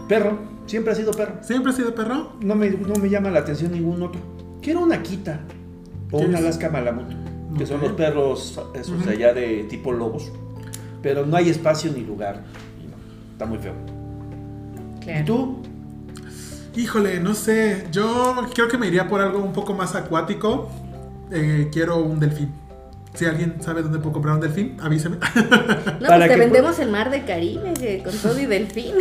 Perro, 0.08 0.40
siempre 0.66 0.94
ha 0.94 0.96
sido 0.96 1.12
perro. 1.12 1.36
¿Siempre 1.42 1.72
has 1.72 1.76
sido 1.76 1.94
perro? 1.94 2.34
No 2.40 2.56
me, 2.56 2.70
no 2.70 2.96
me 2.96 3.10
llama 3.10 3.30
la 3.30 3.40
atención 3.40 3.74
ningún 3.74 4.02
otro. 4.04 4.22
Quiero 4.62 4.82
una 4.82 5.04
quita 5.04 5.42
o 6.12 6.20
¿Qué 6.20 6.26
una 6.26 6.40
es? 6.40 6.46
Alaska 6.46 6.70
Malamut, 6.70 7.08
que 7.58 7.66
son 7.66 7.82
los 7.82 7.92
perros 7.94 8.60
esos 8.74 9.06
de 9.06 9.12
allá 9.12 9.34
de 9.34 9.66
tipo 9.70 9.92
lobos. 9.92 10.32
Pero 11.02 11.26
no 11.26 11.36
hay 11.36 11.50
espacio 11.50 11.92
ni 11.92 12.02
lugar. 12.02 12.44
Está 13.42 13.46
muy 13.48 13.58
feo. 13.58 13.74
Claro. 15.02 15.20
¿Y 15.20 15.24
tú? 15.24 15.62
Híjole, 16.76 17.20
no 17.20 17.34
sé. 17.34 17.88
Yo 17.92 18.36
creo 18.54 18.68
que 18.68 18.78
me 18.78 18.88
iría 18.88 19.08
por 19.08 19.20
algo 19.20 19.40
un 19.40 19.52
poco 19.54 19.74
más 19.74 19.96
acuático. 19.96 20.70
Eh, 21.32 21.70
quiero 21.72 21.98
un 21.98 22.20
delfín. 22.20 22.52
Si 23.16 23.26
alguien 23.26 23.56
sabe 23.62 23.82
dónde 23.82 23.98
puedo 24.00 24.14
comprar 24.14 24.36
un 24.36 24.42
delfín, 24.42 24.78
avíseme. 24.80 25.18
No, 26.00 26.08
para 26.08 26.18
pues 26.18 26.30
te 26.30 26.30
que 26.30 26.40
vendemos 26.40 26.80
el 26.80 26.90
mar 26.92 27.10
de 27.12 27.24
Caribe 27.24 27.74
eh, 27.82 28.02
con 28.04 28.16
todo 28.16 28.40
y 28.40 28.46
delfín. 28.46 28.94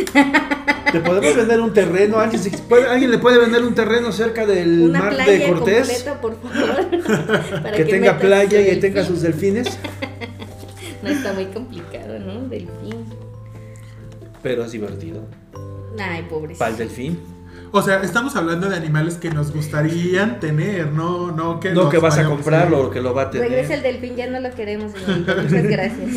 ¿Te 0.91 0.99
podemos 0.99 1.35
vender 1.35 1.61
un 1.61 1.73
terreno? 1.73 2.19
¿Alguien, 2.19 2.41
se- 2.43 2.57
puede- 2.57 2.87
¿Alguien 2.89 3.09
le 3.11 3.17
puede 3.19 3.37
vender 3.39 3.63
un 3.63 3.73
terreno 3.73 4.11
cerca 4.11 4.45
del 4.45 4.81
Una 4.81 4.99
mar 4.99 5.13
playa 5.15 5.31
de 5.31 5.47
Cortés? 5.53 5.87
completa, 5.87 6.19
por 6.21 6.35
favor. 6.41 7.61
para 7.63 7.77
Que 7.77 7.85
tenga 7.85 8.17
playa 8.19 8.59
y 8.59 8.73
su 8.75 8.79
tenga 8.81 8.95
delfín. 9.01 9.15
sus 9.15 9.21
delfines. 9.21 9.67
No 11.03 11.09
está 11.09 11.33
muy 11.33 11.45
complicado, 11.45 12.19
¿no? 12.19 12.41
Delfín. 12.47 12.69
Pero 14.43 14.63
es 14.65 14.71
divertido. 14.71 15.21
Ay, 15.99 16.25
pobrecito. 16.29 16.59
Para 16.59 16.71
el 16.71 16.77
delfín. 16.77 17.19
O 17.73 17.81
sea, 17.81 18.01
estamos 18.01 18.35
hablando 18.35 18.69
de 18.69 18.75
animales 18.75 19.15
que 19.15 19.29
nos 19.29 19.53
gustarían 19.53 20.39
tener, 20.41 20.91
no, 20.91 21.31
no 21.31 21.59
que 21.61 21.71
No 21.71 21.89
que 21.89 21.99
vas 21.99 22.17
a 22.17 22.25
comprarlo 22.25 22.87
o 22.87 22.89
que 22.89 22.99
lo 23.01 23.13
va 23.13 23.23
a 23.23 23.31
Regresa 23.31 23.75
el 23.75 23.81
tener. 23.81 24.01
delfín, 24.01 24.17
ya 24.17 24.29
no 24.29 24.39
lo 24.41 24.53
queremos, 24.53 24.91
señorita. 24.91 25.35
Muchas 25.35 25.63
gracias. 25.63 26.09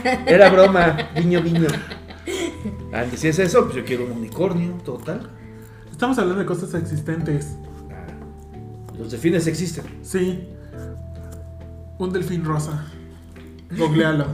Era 0.26 0.50
broma, 0.50 0.96
guiño, 1.14 1.42
guiño. 1.42 1.68
Antes, 2.92 3.20
si 3.20 3.28
es 3.28 3.38
eso, 3.38 3.64
pues 3.64 3.76
yo 3.76 3.84
quiero 3.84 4.04
un 4.04 4.12
unicornio, 4.12 4.72
total. 4.84 5.30
Estamos 5.92 6.18
hablando 6.18 6.40
de 6.40 6.46
cosas 6.46 6.74
existentes. 6.74 7.54
Ah, 7.90 8.06
Los 8.98 9.12
delfines 9.12 9.46
existen. 9.46 9.84
Sí. 10.02 10.48
Un 11.98 12.12
delfín 12.12 12.44
rosa. 12.44 12.84
Googlealo. 13.70 14.26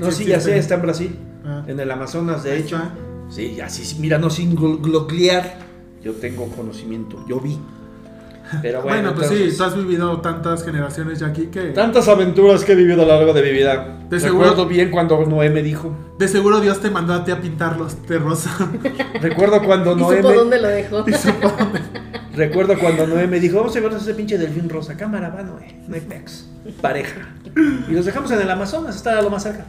No, 0.00 0.10
sí, 0.10 0.24
ya 0.24 0.40
sé, 0.40 0.56
está 0.56 0.76
en 0.76 0.82
Brasil. 0.82 1.18
Ah. 1.46 1.62
En 1.66 1.78
el 1.80 1.90
Amazonas, 1.90 2.42
de 2.42 2.58
hecho. 2.58 2.76
está. 2.76 2.92
Sí, 3.28 3.60
así, 3.60 3.84
sí, 3.84 3.96
mira, 4.00 4.18
no 4.18 4.30
sin 4.30 4.56
glo- 4.56 4.80
gloglear. 4.80 5.58
Yo 6.02 6.12
tengo 6.12 6.46
conocimiento, 6.48 7.24
yo 7.28 7.40
vi. 7.40 7.58
Pero 8.60 8.82
bueno, 8.82 8.96
Bueno, 8.98 9.14
pues 9.14 9.28
sí, 9.28 9.34
entonces- 9.36 9.56
tú 9.58 9.64
has 9.64 9.74
vivido 9.76 10.20
tantas 10.20 10.62
generaciones 10.64 11.18
ya 11.18 11.28
aquí 11.28 11.46
que 11.46 11.70
Tantas 11.70 12.06
aventuras 12.08 12.62
que 12.62 12.72
he 12.72 12.74
vivido 12.76 13.02
a 13.02 13.06
lo 13.06 13.16
largo 13.16 13.32
de 13.32 13.42
mi 13.42 13.50
vida. 13.52 14.00
De 14.10 14.18
Recuerdo 14.18 14.50
seguro- 14.52 14.66
bien 14.68 14.90
cuando 14.90 15.24
Noé 15.24 15.48
me 15.48 15.62
dijo. 15.62 15.96
de 16.18 16.28
seguro 16.28 16.60
Dios 16.60 16.78
te 16.80 16.90
mandó 16.90 17.14
a 17.14 17.24
ti 17.24 17.30
a 17.30 17.40
pintarlos 17.40 18.06
de 18.06 18.18
rosa. 18.18 18.50
Recuerdo 19.22 19.62
cuando 19.64 19.92
¿Y 19.92 19.96
Noé 19.96 20.16
supo 20.18 20.28
me, 20.28 20.34
dónde 20.34 20.60
lo 20.60 20.68
dejó? 20.68 21.04
Recuerdo 22.34 22.78
cuando 22.78 23.06
Noé 23.06 23.26
me 23.26 23.40
dijo, 23.40 23.56
vamos 23.56 23.72
a 23.72 23.76
llevarnos 23.76 24.02
ese 24.02 24.14
pinche 24.14 24.36
delfín 24.36 24.68
rosa. 24.68 24.96
Cámara, 24.96 25.30
va, 25.30 25.42
Noé. 25.42 25.80
No 25.88 25.94
hay 25.94 26.00
pex. 26.02 26.46
Pareja. 26.80 27.28
Y 27.88 27.92
los 27.92 28.04
dejamos 28.04 28.30
en 28.30 28.40
el 28.40 28.50
Amazonas, 28.50 28.94
está 28.96 29.20
lo 29.22 29.30
más 29.30 29.42
cerca. 29.42 29.64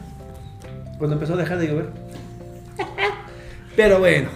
Cuando 0.98 1.14
empezó 1.14 1.34
a 1.34 1.36
dejar 1.36 1.58
de 1.58 1.68
llover. 1.68 1.90
Pero 3.76 3.98
bueno. 3.98 4.28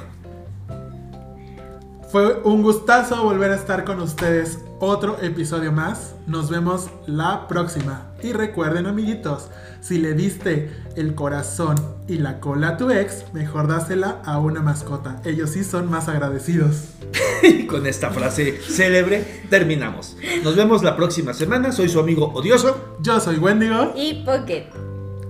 Fue 2.11 2.40
un 2.42 2.62
gustazo 2.62 3.23
volver 3.23 3.53
a 3.53 3.55
estar 3.55 3.85
con 3.85 4.01
ustedes. 4.01 4.59
Otro 4.81 5.18
episodio 5.23 5.70
más. 5.70 6.14
Nos 6.27 6.51
vemos 6.51 6.90
la 7.07 7.46
próxima. 7.46 8.09
Y 8.23 8.33
recuerden, 8.33 8.87
amiguitos, 8.87 9.49
si 9.81 9.99
le 9.99 10.14
diste 10.14 10.70
el 10.96 11.14
corazón 11.14 11.77
y 12.09 12.18
la 12.18 12.40
cola 12.40 12.70
a 12.70 12.77
tu 12.77 12.90
ex, 12.90 13.33
mejor 13.33 13.68
dásela 13.68 14.20
a 14.25 14.38
una 14.38 14.61
mascota. 14.61 15.23
Ellos 15.25 15.51
sí 15.51 15.62
son 15.62 15.90
más 15.90 16.09
agradecidos. 16.09 16.88
Y 17.42 17.66
con 17.66 17.87
esta 17.87 18.11
frase 18.11 18.61
célebre 18.61 19.44
terminamos. 19.49 20.14
Nos 20.44 20.57
vemos 20.57 20.83
la 20.83 20.94
próxima 20.94 21.33
semana. 21.33 21.73
Soy 21.73 21.88
su 21.88 21.99
amigo 21.99 22.31
odioso. 22.35 22.96
Yo 23.01 23.18
soy 23.18 23.37
Wendigo. 23.37 23.94
Y 23.96 24.23
Pocket. 24.25 24.66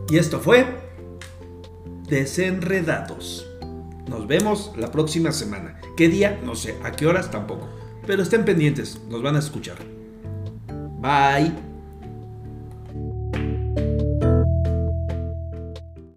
Y 0.08 0.18
esto 0.18 0.40
fue 0.40 0.79
Desenredados. 2.10 3.46
Nos 4.08 4.26
vemos 4.26 4.72
la 4.76 4.90
próxima 4.90 5.30
semana. 5.30 5.80
¿Qué 5.96 6.08
día? 6.08 6.40
No 6.44 6.56
sé. 6.56 6.74
¿A 6.82 6.90
qué 6.90 7.06
horas? 7.06 7.30
Tampoco. 7.30 7.68
Pero 8.04 8.24
estén 8.24 8.44
pendientes. 8.44 9.00
Nos 9.08 9.22
van 9.22 9.36
a 9.36 9.38
escuchar. 9.38 9.76
Bye. 11.00 11.69